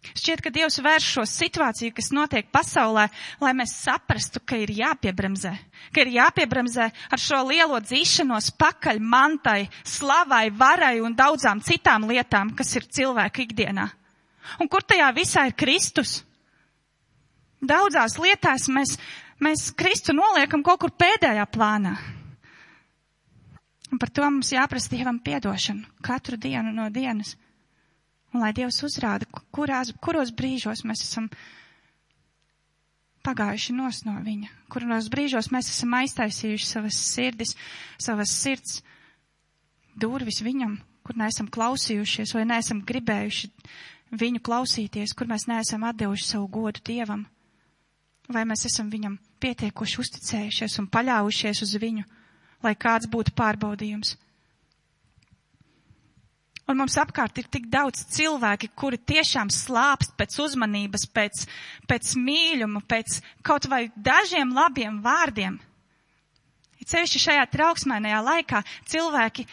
[0.00, 3.04] Šķiet, ka Dievs vērš šo situāciju, kas notiek pasaulē,
[3.42, 5.52] lai mēs saprastu, ka ir jāpiebremzē,
[5.92, 12.54] ka ir jāpiebremzē ar šo lielo dzīšanos pakaļ mantai, slavai, varai un daudzām citām lietām,
[12.56, 13.90] kas ir cilvēku ikdienā.
[14.58, 16.22] Un kur tajā visā ir Kristus?
[17.60, 18.96] Daudzās lietās mēs,
[19.36, 21.92] mēs Kristu noliekam kaut kur pēdējā plānā.
[23.92, 27.36] Un par to mums jāprasa Dievam piedošanu katru dienu no dienas.
[28.30, 31.26] Un lai Dievs uzrāda, kurās, kuros brīžos mēs esam
[33.26, 37.56] pagājuši nos no viņa, kuros brīžos mēs esam aiztaisījuši savas sirdis,
[38.00, 38.78] savas sirds
[40.00, 43.50] durvis viņam, kur neesam klausījušies vai neesam gribējuši
[44.20, 47.26] viņu klausīties, kur mēs neesam atdevuši savu godu Dievam,
[48.30, 52.06] vai mēs esam viņam pietiekuši uzticējušies un paļaujušies uz viņu,
[52.64, 54.16] lai kāds būtu pārbaudījums.
[56.70, 61.42] Un mums apkārt ir tik daudz cilvēki, kuri tiešām slāpst pēc uzmanības, pēc,
[61.90, 63.16] pēc mīļuma, pēc
[63.46, 65.56] kaut vai dažiem labiem vārdiem.
[66.78, 68.60] Ir cevišķi šajā trauksmēnajā laikā
[68.92, 69.46] cilvēki,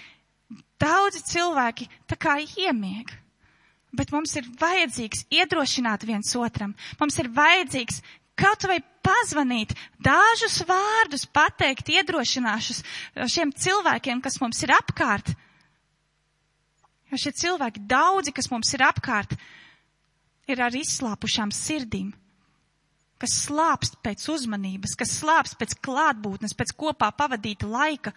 [0.77, 3.09] daudzi cilvēki tā kā iemieg.
[3.97, 6.75] Bet mums ir vajadzīgs iedrošināt viens otram.
[7.01, 8.03] Mums ir vajadzīgs
[8.37, 9.73] kaut vai pazvanīt,
[10.05, 12.83] dažus vārdus pateikt, iedrošināšus
[13.25, 15.33] šiem cilvēkiem, kas mums ir apkārt
[17.17, 19.31] Jo šie cilvēki, daudzi, kas mums ir apkārt,
[20.45, 22.11] ir ar izslāpušām sirdīm,
[23.17, 28.13] kas slāpst pēc uzmanības, kas slāpst pēc klātbūtnes, pēc kopā pavadīta laika.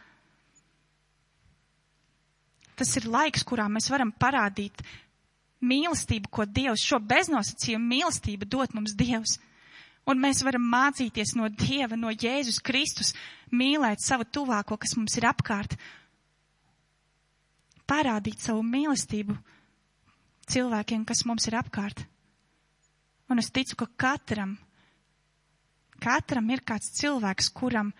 [2.76, 4.84] Tas ir laiks, kurā mēs varam parādīt
[5.64, 9.38] mīlestību, ko Dievs, šo beznosacījumu mīlestību dot mums Dievs.
[10.05, 13.14] Un mēs varam mācīties no Dieva, no Jēzus Kristus,
[13.48, 15.80] mīlēt savu tuvāko, kas mums ir apkārt,
[17.91, 19.34] parādīt savu mīlestību
[20.51, 22.05] cilvēkiem, kas mums ir apkārt.
[23.30, 24.57] Un es ticu, ka katram,
[26.03, 27.93] katram ir kāds cilvēks, kuram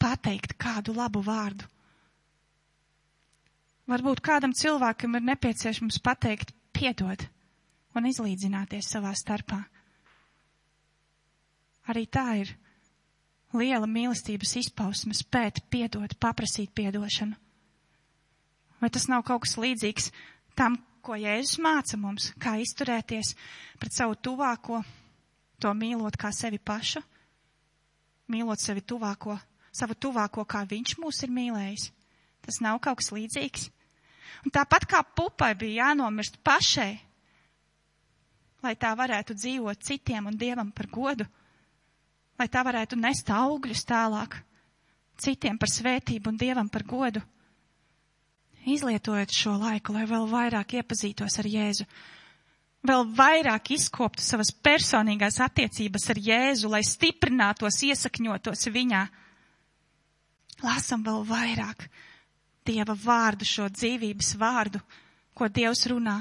[0.00, 1.66] pateikt kādu labu vārdu.
[3.88, 7.24] Varbūt kādam cilvēkam ir nepieciešams pateikt piedod
[7.96, 9.62] un izlīdzināties savā starpā.
[11.88, 12.52] Arī tā ir
[13.56, 17.47] liela mīlestības izpausme spēt piedot, paprasīt piedošanu.
[18.78, 20.12] Vai tas nav kaut kas līdzīgs
[20.58, 23.34] tam, ko Jēzus māca mums, kā izturēties
[23.80, 24.82] pret savu tuvāko,
[25.58, 27.02] to mīlot kā sevi pašu,
[28.30, 29.38] mīlot sevi tuvāko,
[29.74, 31.88] savu tuvāko, kā viņš mūs ir mīlējis.
[32.44, 33.68] Tas nav kaut kas līdzīgs.
[34.46, 36.92] Un tāpat kā pupai bija jānomirst pašai,
[38.62, 41.26] lai tā varētu dzīvot citiem un dievam par godu,
[42.38, 44.38] lai tā varētu nest augļus tālāk
[45.18, 47.22] citiem par svētību un dievam par godu
[48.66, 51.86] izlietojot šo laiku, lai vēl vairāk iepazītos ar Jēzu,
[52.88, 59.06] vēl vairāk izkoptu savas personīgās attiecības ar Jēzu, lai stiprinātos, iesakņotos viņā.
[60.64, 61.88] Lasam vēl vairāk
[62.68, 64.80] Dieva vārdu, šo dzīvības vārdu,
[65.32, 66.18] ko Dievs runā.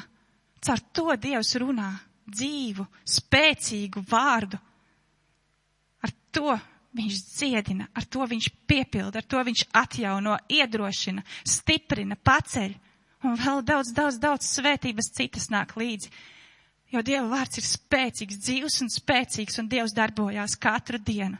[0.63, 1.89] Caur to Dievs runā
[2.27, 4.59] dzīvu, spēcīgu vārdu.
[6.03, 6.55] Ar to
[6.97, 12.75] viņš dziedina, ar to viņš piepilda, ar to viņš atjauno, iedrošina, stiprina, paceļ.
[13.25, 16.11] Un vēl daudz, daudz, daudz svētības citas nāk līdzi.
[16.93, 21.39] Jo Dieva vārds ir spēcīgs, dzīvs un spēcīgs, un Dievs darbojās katru dienu.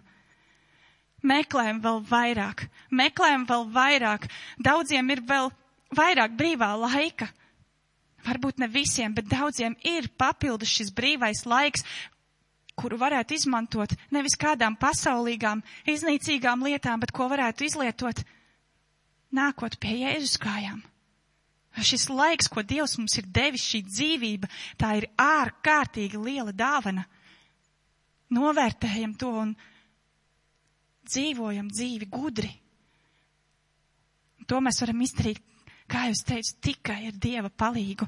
[1.28, 4.28] Meklējam vēl vairāk, meklējam vēl vairāk.
[4.62, 5.50] Daudziem ir vēl
[5.98, 7.30] vairāk brīvā laika.
[8.28, 11.86] Varbūt ne visiem, bet daudziem ir papildus šis brīvais laiks,
[12.78, 18.22] kuru varētu izmantot nevis kādām pasaulīgām, iznīcīgām lietām, bet ko varētu izlietot
[19.34, 20.84] nākot pie Jēzus kājām.
[21.78, 24.50] Šis laiks, ko Dievs mums ir devis, šī dzīvība,
[24.82, 27.04] tā ir ārkārtīgi liela dāvana.
[28.34, 29.52] Novērtējam to un
[31.08, 32.50] dzīvojam dzīvi gudri.
[34.48, 35.40] To mēs varam izdarīt,
[35.92, 38.08] kā jūs teicu, tikai ar Dieva palīgu.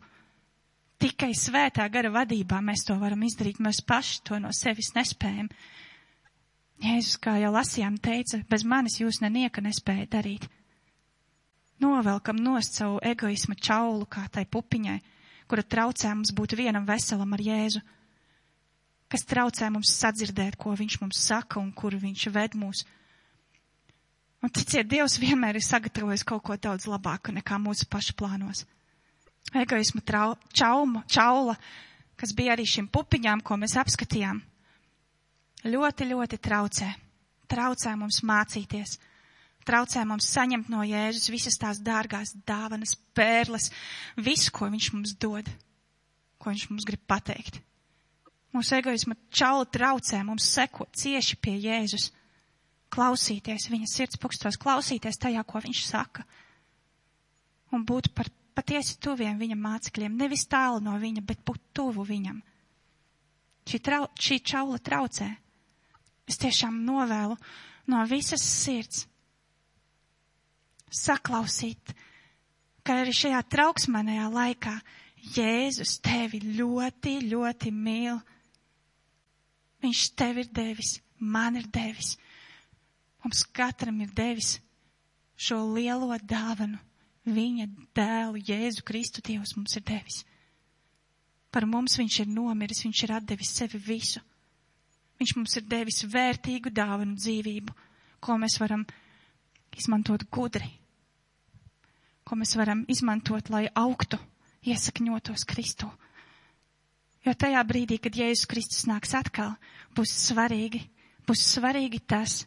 [0.99, 5.47] Tikai svētā gara vadībā mēs to varam izdarīt, mēs paši to no sevis nespējam.
[6.83, 10.47] Jēzus, kā jau lasījām, teica, bez manis jūs nenieka nespēja darīt.
[11.79, 14.97] Novelkam nost savu egoisma čaulu kā tai pupiņai,
[15.47, 17.83] kura traucē mums būt vienam veselam ar Jēzu,
[19.07, 22.83] kas traucē mums sadzirdēt, ko viņš mums saka un kur viņš ved mūs.
[24.43, 28.65] Un ticiet, Dievs vienmēr ir sagatavojis kaut ko daudz labāku nekā mūsu pašu plānos
[29.53, 31.55] egoisma trau, čauma, čaula,
[32.19, 34.41] kas bija arī šim pupiņām, ko mēs apskatījām,
[35.65, 36.89] ļoti, ļoti traucē.
[37.49, 38.99] Traucē mums mācīties,
[39.65, 43.71] traucē mums saņemt no Jēzus visas tās dārgās dāvanas, pērles,
[44.21, 45.49] visu, ko viņš mums dod,
[46.37, 47.57] ko viņš mums grib pateikt.
[48.53, 52.09] Mūsu egoisma čaula traucē mums sekot cieši pie Jēzus,
[52.93, 56.25] klausīties viņa sirds pukstos, klausīties tajā, ko viņš saka,
[57.73, 58.29] un būt par
[58.59, 62.41] patiesi tuviem viņa mācekļiem, nevis tālu no viņa, bet būt tuvu viņam.
[63.69, 65.29] Šī, trau, šī čaula traucē.
[66.29, 67.37] Es tiešām novēlu
[67.89, 69.05] no visas sirds
[70.93, 71.93] saklausīt,
[72.83, 74.73] ka arī šajā trauksmanajā laikā
[75.35, 78.19] Jēzus tevi ļoti, ļoti mīl.
[79.83, 82.15] Viņš tev ir devis, man ir devis.
[83.23, 84.57] Mums katram ir devis
[85.39, 86.79] šo lielo dāvanu.
[87.29, 87.67] Viņa
[87.97, 90.23] dēlu Jēzu Kristu Dievs mums ir devis.
[91.53, 94.21] Par mums viņš ir nomiris, viņš ir atdevis sevi visu.
[95.19, 97.75] Viņš mums ir devis vērtīgu dāvanu dzīvību,
[98.23, 98.85] ko mēs varam
[99.75, 100.69] izmantot gudri,
[102.23, 104.19] ko mēs varam izmantot, lai augtu,
[104.69, 105.89] iesakņotos Kristu.
[107.25, 109.57] Jo tajā brīdī, kad Jēzus Kristus nāks atkal,
[109.97, 110.85] būs svarīgi,
[111.27, 112.45] būs svarīgi tas,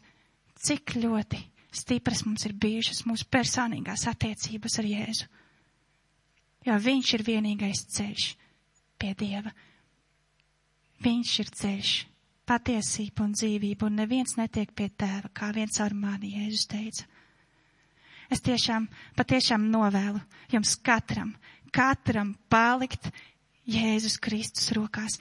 [0.62, 5.28] cik ļoti stipras mums ir bijušas mūsu personīgās attiecības ar Jēzu.
[6.68, 8.26] Jo viņš ir vienīgais ceļš
[9.00, 9.50] pie Dieva.
[11.02, 11.92] Viņš ir ceļš,
[12.46, 17.08] patiesība un dzīvība, un neviens netiek pie tēva, kā viens ar mani Jēzus teica.
[18.32, 18.86] Es tiešām,
[19.18, 20.20] patiešām novēlu
[20.52, 21.34] jums katram,
[21.74, 23.10] katram palikt
[23.68, 25.18] Jēzus Kristus rokās,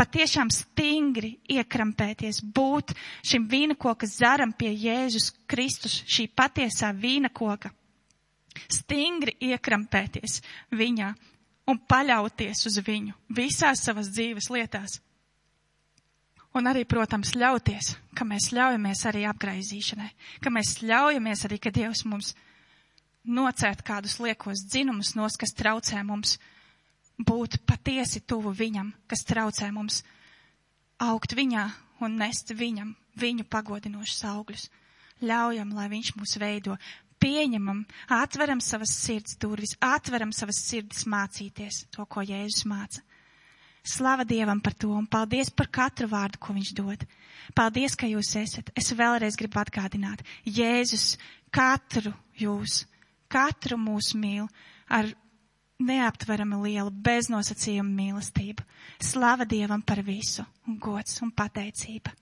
[0.00, 2.94] patiešām stingri iekrampēties, būt
[3.26, 7.72] šim vīnakoka zaram pie Jēzus Kristus, šī patiesā vīnakoka,
[8.70, 10.40] stingri iekrampēties
[10.72, 11.12] viņā
[11.70, 14.98] un paļauties uz viņu visās savas dzīves lietās.
[16.56, 20.08] Un arī, protams, ļauties, ka mēs ļaujamies arī apgraizīšanai,
[20.42, 22.32] ka mēs ļaujamies arī, ka Dievs mums
[23.22, 26.38] nocērt kādus liekos dzinumus nos, kas traucē mums
[27.26, 30.02] būt patiesi tuvu viņam, kas traucē mums
[31.00, 31.66] augt viņā
[32.04, 34.68] un nest viņam, viņu pagodinošus augļus.
[35.20, 36.76] Ļaujam, lai viņš mūs veido,
[37.20, 37.84] pieņemam,
[38.16, 43.04] atveram savas sirds durvis, atveram savas sirdis mācīties to, ko Jēzus māca.
[43.84, 47.04] Slava Dievam par to un paldies par katru vārdu, ko viņš dod.
[47.56, 48.72] Paldies, ka jūs esat.
[48.76, 50.20] Es vēlreiz gribu atgādināt.
[50.44, 51.14] Jēzus
[51.52, 52.84] katru jūs,
[53.32, 54.48] katru mūs mīl
[54.88, 55.08] ar
[55.80, 58.64] neaptverami liela beznosacījuma mīlestība.
[59.02, 62.12] Slava Dievam par visu, un gods un pateicība.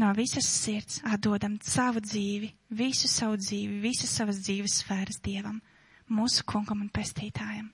[0.00, 5.60] No visas sirds atdodam savu dzīvi, visu savu dzīvi, visas savas dzīves sfēras Dievam,
[6.10, 7.68] mūsu kungam un pestītājam.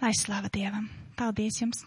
[0.00, 0.86] Lai slava Dievam!
[1.18, 1.82] Paldies jums!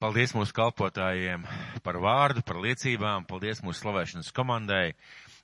[0.00, 1.42] Paldies mūsu kalpotājiem
[1.84, 4.94] par vārdu, par liecībām, paldies mūsu slavēšanas komandai.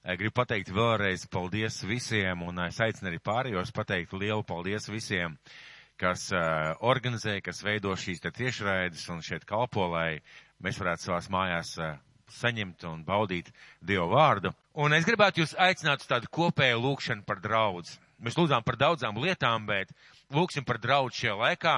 [0.06, 5.34] Gribu pateikt vēlreiz paldies visiem, un es aicinu arī pārējos pateikt lielu paldies visiem,
[5.98, 10.20] kas uh, organizē, kas veido šīs te tiešraides un šeit kalpo, lai
[10.62, 11.96] mēs varētu savās mājās uh,
[12.38, 13.50] saņemt un baudīt
[13.82, 14.54] Dievu vārdu.
[14.78, 17.96] Un es gribētu jūs aicināt uz tādu kopēju lūkšanu par draudz.
[18.22, 19.90] Mēs lūdzām par daudzām lietām, bet
[20.30, 21.76] lūksim par draudz šajā laikā.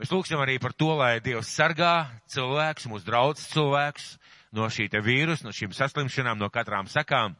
[0.00, 4.14] Mēs lūksim arī par to, lai Dievs sargā cilvēkus, mūsu draudzes cilvēkus,
[4.56, 7.36] no šī te vīrusa, no šīm saslimšanām, no katrām sakām.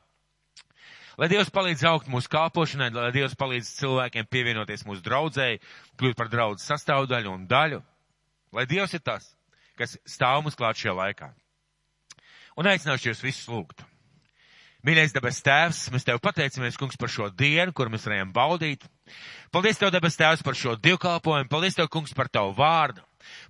[1.21, 5.61] Lai Dievs palīdz augt mūsu kalpošanai, lai Dievs palīdz cilvēkiem pievienoties mūsu draudzēji,
[6.01, 7.83] kļūt par draudz sastāvdaļu un daļu.
[8.57, 9.29] Lai Dievs ir tas,
[9.77, 11.33] kas stāv mums klāt šajā laikā.
[12.57, 13.85] Un aicināšu jūs visus lūgt.
[14.83, 18.89] Mīļais debes tēvs, mēs tev pateicamies, kungs, par šo dienu, kur mēs varējām baudīt.
[19.55, 21.47] Paldies tev, debes tēvs, par šo divkalpojumu.
[21.53, 23.05] Paldies tev, kungs, par tavu vārdu.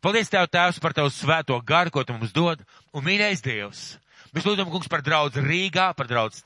[0.05, 2.63] Paldies Tev, Tēvs, par Tavu svēto garu, ko Tu mums dod,
[2.93, 3.85] un mīļais Dievs.
[4.33, 6.43] Mēs lūdzam, kungs, par draudz Rīgā, par draudz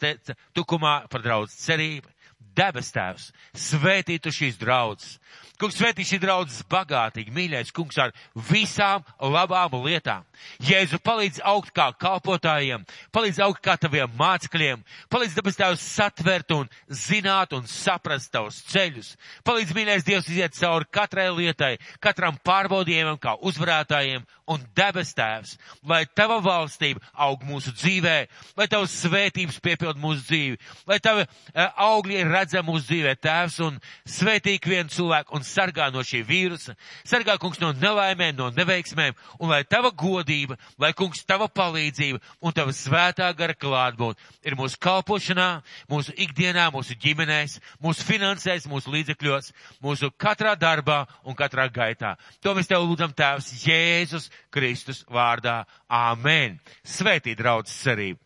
[0.57, 2.11] Tukumā, par draudz cerību.
[2.57, 5.19] Debes Tēvs, svētītu šīs draudzes,
[5.57, 8.11] Kungs svētī šī draudzes bagātīgi, mīļais kungs ar
[8.51, 10.27] visām labām lietām.
[10.61, 12.85] Jēzu palīdz augt kā kalpotājiem,
[13.15, 19.15] palīdz augt kā taviem mācekļiem, palīdz dabas tavs satvert un zināt un saprast tavus ceļus.
[19.49, 25.57] Palīdz mīļais Dievs iziet cauri katrai lietai, katram pārbaudījumam kā uzvarētājiem un debes tēvs,
[25.89, 28.17] lai tava valstība aug mūsu dzīvē,
[28.59, 33.59] lai tavas svētības piepild mūsu dzīvi, lai tavi uh, augļi ir redzami mūsu dzīvē, tēvs,
[33.67, 36.77] un svētīgi vienu cilvēku un sargā no šī vīrusa,
[37.07, 42.57] sargā, kungs, no nelaimēm, no neveiksmēm, un lai tava godība, lai, kungs, tava palīdzība un
[42.57, 45.49] tava svētā gara klātbūt ir mūsu kalpošanā,
[45.91, 49.53] mūsu ikdienā, mūsu ģimenēs, mūsu finansēs, mūsu līdzekļos,
[49.85, 52.15] mūsu katrā darbā un katrā gaitā.
[52.43, 55.65] To mēs tev lūdzam, Tēvs, Jēzus Kristus vārdā.
[55.87, 56.61] Āmen.
[56.87, 58.21] Svētī, draudz, cerību.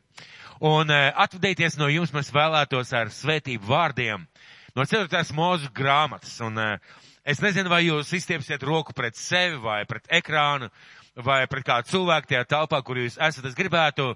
[0.61, 4.27] Un uh, atvadīties no jums mēs vēlētos ar svētību vārdiem
[4.77, 5.23] no 4.
[5.37, 6.35] mūzu grāmatas.
[6.45, 10.71] Un, uh, Es nezinu, vai jūs izstiepsiet roku pret sevi vai pret ekrānu,
[11.21, 14.15] vai pret kādu cilvēku tajā telpā, kur jūs esat, es gribētu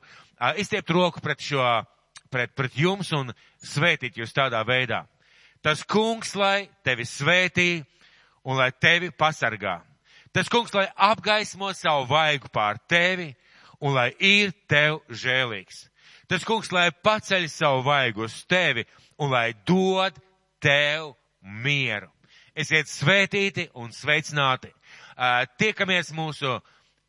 [0.61, 1.65] izstiept roku pret šo,
[2.33, 3.33] pret, pret jums un
[3.65, 5.05] svētīt jūs tādā veidā.
[5.65, 7.85] Tas kungs, lai tevi svētī
[8.45, 9.79] un lai tevi pasargā.
[10.35, 13.31] Tas kungs, lai apgaismo savu vaigu pār tevi
[13.81, 15.87] un lai ir tev žēlīgs.
[16.29, 18.87] Tas kungs, lai paceļ savu vaigu uz tevi
[19.21, 20.17] un lai dod
[20.61, 22.14] tev mieru.
[22.55, 24.71] Esiet svētīti un sveicināti.
[25.59, 26.61] Tiekamies mūsu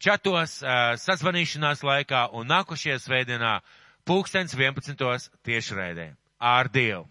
[0.01, 0.57] čatos
[1.05, 3.59] sazvanīšanās laikā un nākošajā svētdienā
[4.05, 5.29] pulkstens 11.
[5.45, 6.11] tiešraidē.
[6.41, 7.05] Ar Dievu!